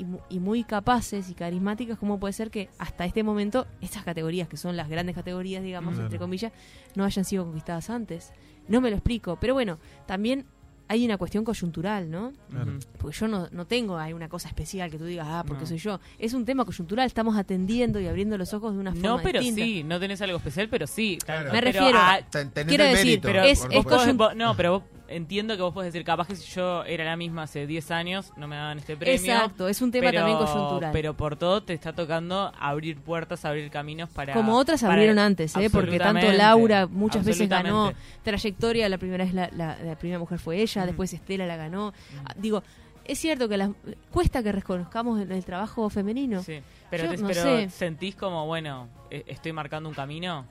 y 0.00 0.04
mu- 0.04 0.20
y 0.28 0.40
muy 0.40 0.64
capaces 0.64 1.28
y 1.30 1.34
carismáticas, 1.34 1.98
¿cómo 1.98 2.18
puede 2.18 2.32
ser 2.32 2.50
que 2.50 2.68
hasta 2.78 3.04
este 3.04 3.22
momento 3.22 3.66
estas 3.80 4.02
categorías, 4.02 4.48
que 4.48 4.56
son 4.56 4.76
las 4.76 4.88
grandes 4.88 5.14
categorías, 5.14 5.62
digamos, 5.62 5.92
Claro. 5.94 6.06
entre 6.06 6.18
comillas, 6.18 6.52
no 6.94 7.04
hayan 7.04 7.24
sido 7.24 7.44
conquistadas 7.44 7.90
antes? 7.90 8.32
No 8.68 8.80
me 8.80 8.90
lo 8.90 8.96
explico, 8.96 9.36
pero 9.40 9.54
bueno, 9.54 9.78
también 10.06 10.46
hay 10.88 11.04
una 11.04 11.18
cuestión 11.18 11.44
coyuntural, 11.44 12.10
¿no? 12.10 12.32
Claro. 12.50 12.72
Porque 12.98 13.16
yo 13.16 13.28
no, 13.28 13.46
no 13.52 13.64
tengo 13.64 13.96
ahí 13.96 14.12
una 14.12 14.28
cosa 14.28 14.48
especial 14.48 14.90
que 14.90 14.98
tú 14.98 15.04
digas, 15.04 15.26
ah, 15.30 15.44
porque 15.46 15.60
No. 15.62 15.66
soy 15.68 15.78
yo. 15.78 16.00
Es 16.18 16.34
un 16.34 16.44
tema 16.44 16.64
coyuntural, 16.64 17.06
estamos 17.06 17.36
atendiendo 17.36 18.00
y 18.00 18.08
abriendo 18.08 18.36
los 18.36 18.52
ojos 18.54 18.72
de 18.74 18.80
una 18.80 18.90
forma 18.92 19.06
No, 19.08 19.20
pero 19.22 19.38
distinta. 19.38 19.62
sí, 19.64 19.84
no 19.84 20.00
tenés 20.00 20.20
algo 20.22 20.38
especial, 20.38 20.68
pero 20.68 20.88
sí. 20.88 21.16
Claro. 21.24 21.44
Me 21.52 21.60
Pero, 21.60 21.64
refiero- 21.66 21.98
ah, 22.00 22.18
Ten- 22.28 22.50
tenés 22.50 22.68
Quiero 22.68 22.84
el 22.84 22.90
decir, 22.90 23.06
mérito, 23.06 23.28
pero 23.28 23.42
es- 23.44 23.50
es 23.50 23.58
vos- 23.66 23.74
supuesto. 23.76 24.04
coyun- 24.10 24.16
vos- 24.16 24.34
no, 24.36 24.56
pero 24.56 24.72
vos 24.72 24.82
entiendo 25.10 25.56
que 25.56 25.62
vos 25.62 25.74
podés 25.74 25.92
decir, 25.92 26.04
capaz 26.06 26.28
que 26.28 26.36
si 26.36 26.50
yo 26.52 26.84
era 26.84 27.04
la 27.04 27.16
misma 27.16 27.42
hace 27.42 27.66
10 27.66 27.90
años, 27.90 28.32
no 28.36 28.48
me 28.48 28.56
daban 28.56 28.78
este 28.78 28.96
premio. 28.96 29.14
Exacto, 29.14 29.68
es 29.68 29.82
un 29.82 29.90
tema 29.90 30.06
pero, 30.10 30.20
también 30.20 30.38
coyuntural. 30.38 30.92
Pero 30.92 31.14
por 31.14 31.36
todo 31.36 31.62
te 31.62 31.74
está 31.74 31.92
tocando 31.92 32.52
abrir 32.58 32.98
puertas, 32.98 33.44
abrir 33.44 33.70
caminos 33.70 34.08
para... 34.08 34.32
Como 34.32 34.56
otras 34.56 34.80
para- 34.80 34.94
abrieron 34.94 35.18
antes, 35.18 35.54
¿eh? 35.56 35.68
porque 35.70 35.98
tanto 35.98 36.30
Laura 36.32 36.86
muchas 36.86 37.24
veces 37.24 37.48
ganó 37.48 37.92
trayectoria, 38.22 38.88
la 38.88 38.98
primera 38.98 39.24
vez 39.24 39.34
la, 39.34 39.50
la- 39.56 39.76
la 39.82 39.96
primera 39.96 40.18
mujer 40.18 40.38
fue 40.38 40.60
ella, 40.62 40.86
después 40.86 41.12
Estela 41.12 41.46
la 41.46 41.56
ganó. 41.56 41.92
Ah, 42.24 42.32
Digo, 42.36 42.62
es 43.04 43.18
cierto 43.18 43.48
que 43.48 43.56
las, 43.56 43.70
cuesta 44.12 44.42
que 44.42 44.52
reconozcamos 44.52 45.20
el, 45.20 45.32
el 45.32 45.44
trabajo 45.44 45.90
femenino. 45.90 46.42
Sí, 46.42 46.60
pero, 46.90 47.04
Yo 47.04 47.10
te- 47.10 47.16
no 47.18 47.28
pero 47.28 47.42
sé. 47.42 47.70
sentís 47.70 48.14
como, 48.14 48.46
bueno, 48.46 48.88
e- 49.10 49.24
estoy 49.26 49.52
marcando 49.52 49.88
un 49.88 49.94
camino. 49.94 50.46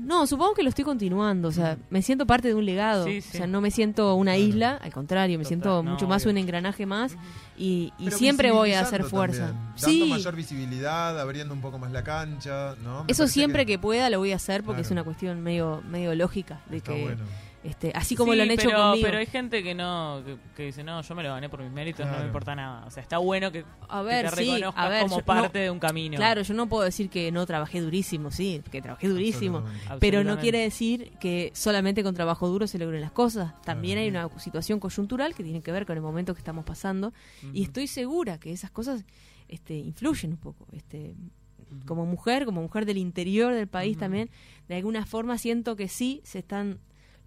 No, 0.00 0.26
supongo 0.26 0.54
que 0.54 0.62
lo 0.62 0.68
estoy 0.70 0.84
continuando, 0.84 1.48
o 1.48 1.52
sea, 1.52 1.76
me 1.90 2.00
siento 2.02 2.26
parte 2.26 2.48
de 2.48 2.54
un 2.54 2.64
legado, 2.64 3.04
Sí, 3.04 3.20
sí. 3.20 3.28
o 3.34 3.36
sea, 3.38 3.46
no 3.46 3.60
me 3.60 3.70
siento 3.70 4.14
una 4.14 4.36
isla, 4.36 4.76
al 4.82 4.92
contrario, 4.92 5.38
me 5.38 5.44
Total, 5.44 5.48
siento 5.48 5.82
no, 5.82 5.90
mucho 5.92 6.08
más 6.08 6.22
obvio. 6.22 6.32
un 6.32 6.38
engranaje 6.38 6.86
más 6.86 7.16
y, 7.58 7.92
y 7.98 8.10
siempre 8.10 8.50
voy 8.50 8.72
a 8.72 8.80
hacer 8.80 9.04
fuerza. 9.04 9.48
también, 9.48 9.72
Sí, 9.76 10.00
Dando 10.00 10.14
mayor 10.16 10.36
visibilidad, 10.36 11.20
abriendo 11.20 11.52
un 11.54 11.60
poco 11.60 11.78
más 11.78 11.92
la 11.92 12.02
cancha, 12.02 12.74
¿no? 12.82 13.04
Me 13.04 13.12
eso 13.12 13.28
siempre 13.28 13.66
que... 13.66 13.78
pueda 13.78 14.08
lo 14.10 14.18
voy 14.18 14.32
a 14.32 14.36
hacer 14.36 14.62
porque 14.62 14.76
Claro. 14.82 14.86
es 14.86 14.90
una 14.90 15.04
cuestión 15.04 15.40
medio 15.42 15.82
medio 15.90 16.14
lógica 16.14 16.60
de 16.70 16.78
está 16.78 16.92
que 16.94 17.02
bueno. 17.02 17.22
Este 17.62 17.92
así 17.94 18.16
como 18.16 18.32
Sí, 18.32 18.38
lo 18.38 18.42
han 18.44 18.50
hecho 18.52 18.68
pero, 18.68 18.78
conmigo. 18.78 19.06
Pero 19.06 19.18
hay 19.18 19.26
gente 19.26 19.62
que 19.62 19.74
no, 19.74 20.22
que, 20.24 20.36
que 20.56 20.62
dice, 20.66 20.82
no, 20.82 21.02
yo 21.02 21.14
me 21.14 21.22
lo 21.22 21.28
gané 21.28 21.48
por 21.50 21.60
mis 21.62 21.70
méritos, 21.70 22.06
no 22.06 22.18
me 22.18 22.24
importa 22.24 22.54
nada. 22.54 22.86
O 22.86 22.90
sea, 22.90 23.02
está 23.02 23.18
bueno 23.18 23.52
que, 23.52 23.64
a 23.88 24.00
que 24.00 24.06
ver, 24.06 24.30
te 24.30 24.36
sí, 24.36 24.50
reconozcas 24.50 24.84
a 24.84 24.88
ver, 24.88 25.02
como 25.02 25.18
yo- 25.18 25.24
parte 25.26 25.58
no- 25.58 25.64
de 25.64 25.70
un 25.70 25.78
camino. 25.78 26.16
Claro, 26.16 26.40
yo 26.42 26.54
no 26.54 26.68
puedo 26.68 26.84
decir 26.84 27.10
que 27.10 27.30
no 27.32 27.44
trabajé 27.44 27.80
durísimo, 27.82 28.30
sí, 28.30 28.62
que 28.70 28.80
trabajé 28.80 29.08
durísimo, 29.08 29.58
Absolutamente. 29.58 29.98
pero 30.00 30.24
no 30.24 30.38
quiere 30.38 30.58
decir 30.60 31.12
que 31.20 31.50
solamente 31.54 32.02
con 32.02 32.14
trabajo 32.14 32.48
duro 32.48 32.66
se 32.66 32.78
logren 32.78 33.02
las 33.02 33.12
cosas. 33.12 33.52
También 33.62 33.98
hay 33.98 34.08
una 34.08 34.28
situación 34.38 34.80
coyuntural 34.80 35.34
que 35.34 35.44
tiene 35.44 35.60
que 35.60 35.70
ver 35.70 35.84
con 35.84 35.96
el 35.96 36.02
momento 36.02 36.32
que 36.34 36.40
estamos 36.40 36.64
pasando 36.64 37.12
y 37.52 37.62
estoy 37.62 37.86
segura 37.88 38.38
que 38.38 38.52
esas 38.52 38.70
cosas 38.70 39.04
este, 39.48 39.74
influyen 39.74 40.30
un 40.32 40.38
poco. 40.38 40.66
Este, 40.72 41.14
como 41.84 42.06
mujer, 42.06 42.46
como 42.46 42.62
mujer 42.62 42.86
del 42.86 42.96
interior 42.96 43.52
del 43.52 43.68
país 43.68 43.98
también, 43.98 44.30
de 44.68 44.76
alguna 44.76 45.04
forma 45.06 45.36
siento 45.38 45.76
que 45.76 45.88
sí 45.88 46.20
se 46.24 46.38
están 46.40 46.78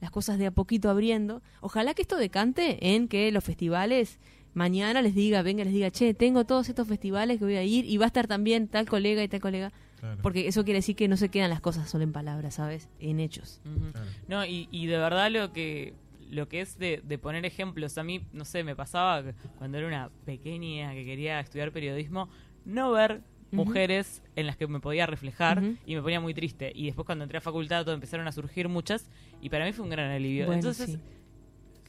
las 0.04 0.12
cosas 0.12 0.38
de 0.38 0.46
a 0.46 0.52
poquito 0.52 0.89
abriendo. 0.89 1.42
Ojalá 1.62 1.94
que 1.94 2.02
esto 2.02 2.18
decante 2.18 2.94
en 2.94 3.08
que 3.08 3.32
los 3.32 3.42
festivales 3.42 4.20
mañana 4.54 5.02
les 5.02 5.16
diga, 5.16 5.42
venga, 5.42 5.63
les 5.63 5.72
diga, 5.72 5.89
che, 5.92 6.13
tengo 6.13 6.46
todos 6.46 6.68
estos 6.68 6.88
festivales 6.88 7.39
que 7.39 7.46
voy 7.46 7.56
a 7.56 7.63
ir 7.63 7.86
y 7.86 7.96
va 7.98 8.06
a 8.06 8.08
estar 8.08 8.28
también 8.28 8.68
tal 8.68 8.86
colega 8.88 9.24
y 9.24 9.28
tal 9.30 9.39
colega, 9.39 9.72
Claro, 10.00 10.22
porque 10.22 10.50
eso 10.50 10.66
quiere 10.66 10.80
decir 10.80 10.98
que 10.98 11.08
no 11.08 11.16
se 11.16 11.30
quedan 11.30 11.50
las 11.50 11.62
cosas 11.62 11.89
solo 11.89 12.04
en 12.04 12.12
palabras, 12.12 12.56
¿sabes? 12.56 12.89
En 13.00 13.22
hechos. 13.22 13.62
Claro. 13.63 14.08
No, 14.28 14.46
y, 14.46 14.68
y 14.70 14.88
de 14.88 14.98
verdad 14.98 15.32
lo 15.32 15.54
que 15.54 15.94
lo 16.30 16.50
que 16.50 16.60
es 16.60 16.78
de, 16.78 17.02
de 17.04 17.18
poner 17.18 17.46
ejemplos, 17.46 17.98
a 17.98 18.04
mí, 18.04 18.26
no 18.34 18.44
sé, 18.44 18.63
me 18.66 18.76
pasaba 18.76 19.24
cuando 19.58 19.78
era 19.78 19.88
una 19.88 20.10
pequeña 20.26 20.94
que 20.94 21.06
quería 21.06 21.39
estudiar 21.39 21.72
periodismo, 21.72 22.28
no 22.66 22.92
ver 22.92 23.22
Mujeres 23.56 24.22
en 24.36 24.48
las 24.48 24.58
que 24.58 24.68
me 24.68 24.80
podía 24.80 25.06
reflejar 25.06 25.62
y 25.86 25.96
me 25.96 26.02
ponía 26.02 26.20
muy 26.20 26.34
triste. 26.34 26.72
Y 26.76 26.86
después 26.88 27.06
cuando 27.06 27.24
entré 27.24 27.38
a 27.38 27.42
facultad 27.42 27.84
todo 27.86 27.94
empezaron 27.96 28.28
a 28.28 28.32
surgir 28.32 28.68
muchas 28.70 29.10
y 29.42 29.50
para 29.50 29.66
mí 29.66 29.72
fue 29.74 29.84
un 29.86 29.92
gran 29.92 30.10
alivio. 30.12 30.46
Bueno, 30.46 30.60
Entonces, 30.60 30.92
sí. 30.92 31.00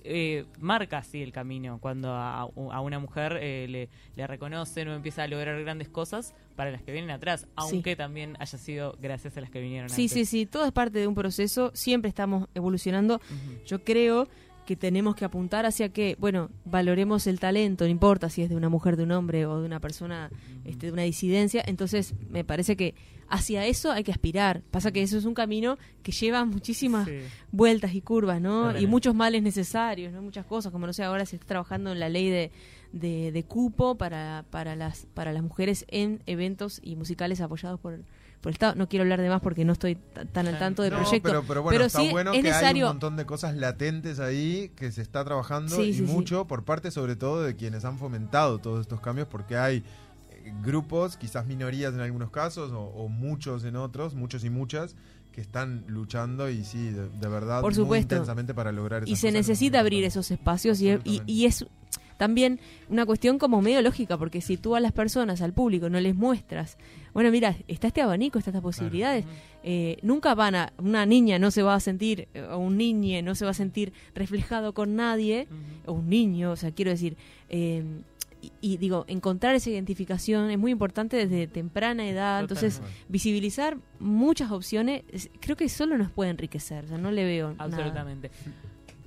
eh, 0.06 0.44
marca 0.60 0.98
así 0.98 1.22
el 1.22 1.32
camino 1.32 1.78
cuando 1.80 2.12
a, 2.12 2.40
a 2.42 2.80
una 2.80 2.98
mujer 2.98 3.38
eh, 3.40 3.66
le, 3.68 3.88
le 4.16 4.26
reconocen 4.26 4.88
o 4.88 4.94
empieza 4.94 5.22
a 5.22 5.28
lograr 5.28 5.58
grandes 5.62 5.88
cosas 5.88 6.34
para 6.56 6.70
las 6.70 6.82
que 6.82 6.92
vienen 6.92 7.10
atrás, 7.10 7.46
aunque 7.56 7.96
también 7.96 8.36
haya 8.38 8.58
sido 8.58 8.96
gracias 9.00 9.36
a 9.36 9.40
las 9.40 9.50
que 9.50 9.60
vinieron 9.60 9.88
Sí, 9.88 10.02
antes. 10.02 10.12
sí, 10.12 10.24
sí, 10.26 10.46
todo 10.46 10.66
es 10.66 10.72
parte 10.72 10.98
de 10.98 11.06
un 11.06 11.14
proceso, 11.14 11.70
siempre 11.74 12.08
estamos 12.10 12.48
evolucionando. 12.54 13.20
Yo 13.66 13.82
creo 13.82 14.28
que 14.64 14.76
tenemos 14.76 15.14
que 15.14 15.24
apuntar 15.24 15.66
hacia 15.66 15.88
que, 15.90 16.16
bueno, 16.18 16.50
valoremos 16.64 17.26
el 17.26 17.38
talento, 17.40 17.84
no 17.84 17.90
importa 17.90 18.28
si 18.30 18.42
es 18.42 18.48
de 18.48 18.56
una 18.56 18.68
mujer, 18.68 18.96
de 18.96 19.02
un 19.04 19.12
hombre 19.12 19.46
o 19.46 19.60
de 19.60 19.66
una 19.66 19.80
persona, 19.80 20.30
este, 20.64 20.86
de 20.86 20.92
una 20.92 21.02
disidencia. 21.02 21.62
Entonces, 21.66 22.14
me 22.30 22.44
parece 22.44 22.76
que 22.76 22.94
hacia 23.28 23.66
eso 23.66 23.90
hay 23.92 24.04
que 24.04 24.12
aspirar. 24.12 24.62
Pasa 24.70 24.92
que 24.92 25.02
eso 25.02 25.16
es 25.18 25.24
un 25.24 25.34
camino 25.34 25.76
que 26.02 26.12
lleva 26.12 26.44
muchísimas 26.44 27.06
Sí. 27.06 27.18
vueltas 27.52 27.94
y 27.94 28.00
curvas, 28.00 28.40
¿no? 28.40 28.78
Y 28.78 28.86
muchos 28.86 29.14
males 29.14 29.42
necesarios, 29.42 30.12
¿no? 30.12 30.22
Muchas 30.22 30.46
cosas, 30.46 30.72
como 30.72 30.86
no 30.86 30.92
sé, 30.92 31.02
ahora 31.04 31.26
se 31.26 31.36
está 31.36 31.46
trabajando 31.46 31.92
en 31.92 32.00
la 32.00 32.08
ley 32.08 32.28
de, 32.30 32.50
de, 32.92 33.32
de 33.32 33.42
cupo 33.44 33.96
para, 33.96 34.44
para, 34.50 34.76
las, 34.76 35.06
para 35.14 35.32
las 35.32 35.42
mujeres 35.42 35.84
en 35.88 36.22
eventos 36.26 36.80
y 36.82 36.96
musicales 36.96 37.40
apoyados 37.40 37.80
por, 37.80 38.00
por 38.44 38.50
el 38.50 38.54
Estado. 38.54 38.74
No 38.76 38.88
quiero 38.88 39.02
hablar 39.02 39.20
de 39.20 39.28
más 39.28 39.40
porque 39.40 39.64
no 39.64 39.72
estoy 39.72 39.96
tan 40.32 40.46
al 40.46 40.58
tanto 40.58 40.82
del 40.82 40.92
No, 40.92 41.00
proyecto. 41.00 41.28
Pero, 41.28 41.42
pero 41.48 41.62
bueno, 41.62 41.74
pero 41.74 41.86
está 41.86 41.98
sí 42.00 42.10
bueno 42.12 42.32
es 42.32 42.40
que 42.42 42.46
hay 42.48 42.52
necesario- 42.52 42.84
un 42.86 42.90
montón 42.90 43.16
de 43.16 43.26
cosas 43.26 43.56
latentes 43.56 44.20
ahí 44.20 44.70
que 44.76 44.92
se 44.92 45.02
está 45.02 45.24
trabajando 45.24 45.74
Sí, 45.76 45.82
y 45.82 45.92
sí, 45.94 46.06
sí. 46.06 46.12
mucho 46.12 46.46
por 46.46 46.64
parte 46.64 46.90
sobre 46.92 47.16
todo 47.16 47.42
de 47.42 47.56
quienes 47.56 47.84
han 47.84 47.98
fomentado 47.98 48.58
todos 48.58 48.82
estos 48.82 49.00
cambios 49.00 49.26
porque 49.26 49.56
hay 49.56 49.78
eh, 50.30 50.52
grupos, 50.62 51.16
quizás 51.16 51.46
minorías 51.46 51.94
en 51.94 52.00
algunos 52.00 52.30
casos 52.30 52.70
o, 52.72 52.80
o 52.80 53.08
muchos 53.08 53.64
en 53.64 53.76
otros, 53.76 54.14
muchos 54.14 54.44
y 54.44 54.50
muchas 54.50 54.94
que 55.32 55.40
están 55.40 55.82
luchando 55.88 56.48
y 56.48 56.62
sí, 56.64 56.90
de, 56.90 57.08
de 57.08 57.28
verdad, 57.28 57.60
Por 57.62 57.72
muy 57.72 57.82
supuesto. 57.82 58.14
intensamente 58.14 58.54
para 58.54 58.70
lograr 58.70 59.02
y 59.08 59.12
esas 59.14 59.20
se 59.20 59.32
necesita 59.32 59.80
abrir 59.80 60.04
esos 60.04 60.30
espacios 60.30 60.80
y, 60.80 60.90
y, 61.04 61.22
y 61.26 61.46
es 61.46 61.66
también 62.18 62.60
una 62.88 63.04
cuestión 63.04 63.38
como 63.40 63.60
medio 63.60 63.82
lógica, 63.82 64.16
porque 64.16 64.40
si 64.40 64.56
tú 64.56 64.76
a 64.76 64.80
las 64.80 64.92
personas, 64.92 65.42
al 65.42 65.52
público, 65.52 65.90
no 65.90 65.98
les 65.98 66.14
muestras, 66.14 66.78
bueno, 67.14 67.30
mira, 67.30 67.56
está 67.68 67.86
este 67.86 68.02
abanico, 68.02 68.38
está 68.38 68.50
estas 68.50 68.62
posibilidades, 68.62 69.24
eh, 69.62 69.96
nunca 70.02 70.34
van 70.34 70.54
a, 70.56 70.72
una 70.78 71.06
niña 71.06 71.38
no 71.38 71.50
se 71.50 71.62
va 71.62 71.74
a 71.74 71.80
sentir, 71.80 72.28
eh, 72.34 72.42
o 72.42 72.58
un 72.58 72.76
niño 72.76 73.22
no 73.22 73.34
se 73.34 73.44
va 73.46 73.52
a 73.52 73.54
sentir 73.54 73.92
reflejado 74.14 74.74
con 74.74 74.96
nadie, 74.96 75.46
o 75.86 75.92
un 75.92 76.08
niño, 76.10 76.50
o 76.50 76.56
sea, 76.56 76.70
quiero 76.72 76.90
decir, 76.90 77.16
eh, 77.48 77.82
y, 78.42 78.52
y 78.60 78.76
digo, 78.76 79.06
encontrar 79.08 79.54
esa 79.54 79.70
identificación 79.70 80.50
es 80.50 80.58
muy 80.58 80.70
importante 80.70 81.16
desde 81.16 81.46
temprana 81.46 82.06
edad. 82.06 82.40
Entonces, 82.42 82.82
visibilizar 83.08 83.78
muchas 84.00 84.50
opciones, 84.50 85.02
es- 85.10 85.30
creo 85.40 85.56
que 85.56 85.66
solo 85.70 85.96
nos 85.96 86.10
puede 86.10 86.28
enriquecer. 86.30 86.84
O 86.84 86.88
sea, 86.88 86.98
no 86.98 87.10
le 87.10 87.24
veo 87.24 87.52
nada. 87.52 87.64
Absolutamente. 87.64 88.30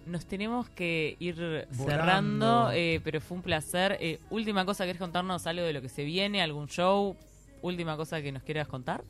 Nos 0.07 0.25
tenemos 0.25 0.69
que 0.69 1.17
ir 1.19 1.35
Volando. 1.35 1.75
cerrando, 1.85 2.71
eh, 2.71 2.99
pero 3.03 3.21
fue 3.21 3.37
un 3.37 3.43
placer. 3.43 3.97
Eh, 3.99 4.17
última 4.31 4.65
cosa, 4.65 4.85
¿querés 4.85 4.99
contarnos 4.99 5.45
algo 5.45 5.63
de 5.63 5.73
lo 5.73 5.81
que 5.83 5.89
se 5.89 6.03
viene? 6.03 6.41
¿Algún 6.41 6.67
show? 6.67 7.15
Última 7.61 7.97
cosa 7.97 8.21
que 8.21 8.31
nos 8.31 8.43
quieras 8.43 8.67
contar. 8.67 9.03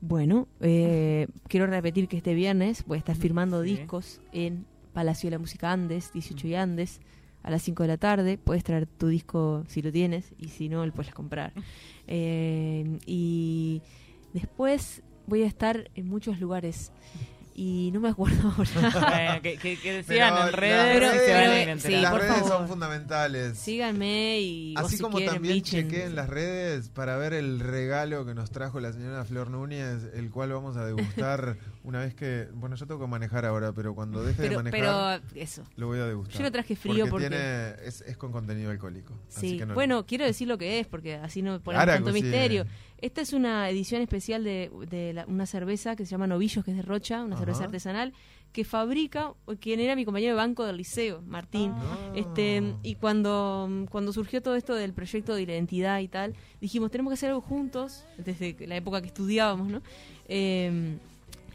Bueno, 0.00 0.48
eh, 0.60 1.28
quiero 1.48 1.66
repetir 1.66 2.08
que 2.08 2.16
este 2.18 2.34
viernes 2.34 2.84
voy 2.86 2.96
a 2.96 2.98
estar 2.98 3.16
firmando 3.16 3.62
Sí. 3.62 3.70
discos 3.76 4.20
en 4.32 4.66
Palacio 4.92 5.28
de 5.28 5.36
la 5.36 5.38
Música 5.38 5.72
Andes, 5.72 6.12
18 6.12 6.46
y 6.48 6.54
Andes, 6.54 7.00
a 7.42 7.50
las 7.50 7.62
5 7.62 7.82
de 7.84 7.88
la 7.88 7.96
tarde. 7.96 8.36
Puedes 8.38 8.64
traer 8.64 8.86
tu 8.86 9.08
disco 9.08 9.64
si 9.66 9.80
lo 9.82 9.90
tienes 9.90 10.34
y 10.38 10.48
si 10.48 10.68
no, 10.68 10.84
lo 10.84 10.92
puedes 10.92 11.12
comprar. 11.14 11.52
Eh, 12.06 12.98
y 13.06 13.80
después 14.34 15.02
voy 15.26 15.42
a 15.42 15.46
estar 15.46 15.90
en 15.94 16.06
muchos 16.06 16.38
lugares 16.38 16.92
y 17.56 17.90
no 17.92 18.00
me 18.00 18.08
acuerdo 18.08 18.52
ahora. 18.56 19.40
Que, 19.40 19.56
que- 19.58 19.78
que 19.78 20.02
sigan 20.02 20.34
Pero 20.34 20.48
en 20.48 20.52
redes, 20.54 21.00
las 21.02 21.14
redes- 21.14 21.68
enterando. 21.68 21.82
sí, 21.86 21.92
las 22.02 22.10
por 22.10 22.20
redes 22.20 22.34
favor. 22.34 22.48
son 22.48 22.68
fundamentales. 22.68 23.58
Síganme 23.58 24.40
y 24.40 24.74
Así 24.76 24.96
si 24.96 25.02
como 25.02 25.16
quieren, 25.18 25.34
también 25.34 25.54
bichen. 25.54 25.88
chequeen 25.88 26.14
las 26.16 26.28
redes 26.28 26.88
para 26.88 27.16
ver 27.16 27.32
el 27.32 27.60
regalo 27.60 28.26
que 28.26 28.34
nos 28.34 28.50
trajo 28.50 28.80
la 28.80 28.92
señora 28.92 29.24
Flor 29.24 29.50
Núñez, 29.50 30.02
el 30.14 30.30
cual 30.30 30.52
vamos 30.52 30.76
a 30.76 30.84
degustar 30.84 31.56
una 31.84 32.00
vez 32.00 32.14
que, 32.14 32.48
bueno, 32.54 32.76
yo 32.76 32.86
tengo 32.86 33.00
que 33.00 33.06
manejar 33.06 33.44
ahora, 33.46 33.72
pero 33.72 33.94
cuando 33.94 34.24
deje 34.24 34.42
de 34.42 34.48
Pero, 34.48 34.62
manejar 34.62 35.20
pero 35.22 35.40
eso. 35.40 35.62
lo 35.76 35.86
voy 35.86 36.00
a 36.00 36.06
degustar. 36.06 36.36
Yo 36.38 36.42
lo 36.44 36.50
traje 36.52 36.74
frío 36.76 37.06
porque- 37.08 37.28
tiene, 37.28 37.74
es, 37.86 38.00
es 38.00 38.16
con 38.16 38.32
contenido 38.32 38.70
alcohólico. 38.70 39.14
así 39.28 39.50
Sí, 39.50 39.58
que 39.58 39.66
no- 39.66 39.74
bueno, 39.74 40.06
quiero 40.06 40.24
decir 40.24 40.48
lo 40.48 40.58
que 40.58 40.80
es, 40.80 40.86
porque 40.86 41.14
así 41.16 41.40
no 41.42 41.60
ponemos 41.60 41.84
Claro, 41.84 42.02
tanto 42.04 42.12
sí. 42.16 42.22
misterio. 42.22 42.66
Esta 43.04 43.20
es 43.20 43.34
una 43.34 43.68
edición 43.68 44.00
especial 44.00 44.44
de, 44.44 44.70
de 44.88 45.12
la- 45.12 45.26
una 45.26 45.44
cerveza 45.44 45.94
que 45.94 46.06
se 46.06 46.12
llama 46.12 46.26
Novillos, 46.26 46.64
que 46.64 46.70
es 46.70 46.76
de 46.78 46.82
Rocha, 46.82 47.22
una 47.22 47.36
cerveza 47.36 47.64
artesanal, 47.64 48.14
que 48.50 48.64
fabrica 48.64 49.34
quien 49.60 49.78
era 49.80 49.94
mi 49.94 50.06
compañero 50.06 50.32
de 50.32 50.36
banco 50.38 50.64
del 50.64 50.78
liceo, 50.78 51.20
Martín. 51.26 51.72
Ah. 51.74 52.12
Este, 52.14 52.62
y 52.82 52.94
cuando, 52.94 53.68
cuando 53.90 54.10
surgió 54.14 54.40
todo 54.40 54.54
esto 54.56 54.74
del 54.74 54.94
proyecto 54.94 55.34
de 55.34 55.44
la 55.44 55.52
identidad 55.52 55.98
y 56.00 56.08
tal, 56.08 56.34
dijimos, 56.62 56.90
tenemos 56.90 57.10
que 57.10 57.14
hacer 57.14 57.28
algo 57.28 57.42
juntos, 57.42 58.06
desde 58.16 58.56
la 58.66 58.76
época 58.76 59.02
que 59.02 59.08
estudiábamos, 59.08 59.68
¿no? 59.68 59.82
Eh, 60.28 60.96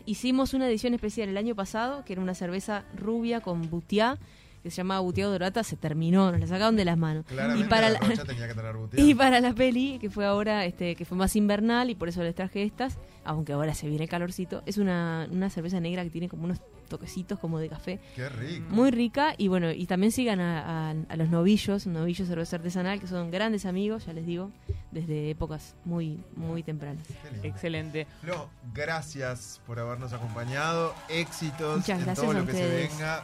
hicimos 0.05 0.53
una 0.53 0.67
edición 0.69 0.93
especial 0.93 1.29
el 1.29 1.38
año 1.38 1.55
pasado, 1.55 2.05
que 2.05 2.13
era 2.13 2.21
una 2.21 2.35
cerveza 2.35 2.85
rubia 2.95 3.41
con 3.41 3.71
butiá, 3.71 4.19
que 4.63 4.69
se 4.72 4.78
llamaba 4.78 5.00
Butiá 5.02 5.26
Dorata, 5.28 5.63
se 5.63 5.76
terminó, 5.78 6.32
nos 6.32 6.39
la 6.41 6.48
sacaron 6.48 6.76
de 6.76 6.86
las 6.86 6.98
manos. 6.98 7.26
Claramente 7.28 7.65
y 7.65 7.69
para 7.69 7.89
la 7.89 8.00
tenía 8.28 8.48
que 8.48 8.54
tener 8.54 8.76
y 8.98 9.13
para 9.15 9.39
la 9.41 9.54
peli, 9.54 9.98
que 10.00 10.10
fue 10.10 10.26
ahora, 10.26 10.65
este, 10.65 10.95
que 10.95 11.06
fue 11.06 11.17
más 11.17 11.36
invernal 11.36 11.89
y 11.89 11.95
por 11.95 12.10
eso 12.10 12.22
les 12.24 12.36
traje 12.36 12.63
estas, 12.63 12.98
aunque 13.24 13.54
ahora 13.54 13.74
se 13.74 13.88
viene 13.88 14.08
calorcito, 14.08 14.62
es 14.65 14.78
una, 14.78 15.28
una 15.32 15.50
cerveza 15.50 15.80
negra 15.80 16.04
que 16.04 16.10
tiene 16.10 16.28
como 16.30 16.43
unos 16.45 16.60
toquecitos 16.89 17.38
como 17.38 17.60
de 17.60 17.69
café, 17.69 18.00
Qué 18.15 18.28
rico. 18.30 18.65
muy 18.72 18.89
rica 18.89 19.36
y 19.38 19.48
bueno, 19.48 19.72
y 19.72 19.86
también 19.86 20.12
sigan 20.12 20.39
a, 20.39 20.89
a- 20.89 20.95
a 21.08 21.15
los 21.17 21.30
novillos, 21.30 21.86
novillos 21.86 22.28
cerveza 22.28 22.56
artesanal, 22.56 23.00
que 23.00 23.06
son 23.08 23.30
grandes 23.30 23.65
amigos, 23.67 24.08
ya 24.08 24.13
les 24.13 24.26
digo, 24.26 24.52
desde 24.91 25.30
épocas 25.30 25.76
muy, 25.86 26.19
muy 26.36 26.63
tempranas. 26.63 27.04
Excelente. 27.43 28.08
Flo, 28.22 28.50
gracias 28.74 29.62
por 29.67 29.78
habernos 29.80 30.13
acompañado. 30.13 30.95
Éxitos 31.10 31.78
Muchas 31.78 32.00
en 32.00 32.06
gracias 32.06 32.26
todo 32.26 32.34
lo 32.34 32.45
que 32.45 32.52
ustedes. 32.54 32.91
se 32.91 32.98
venga. 32.98 33.24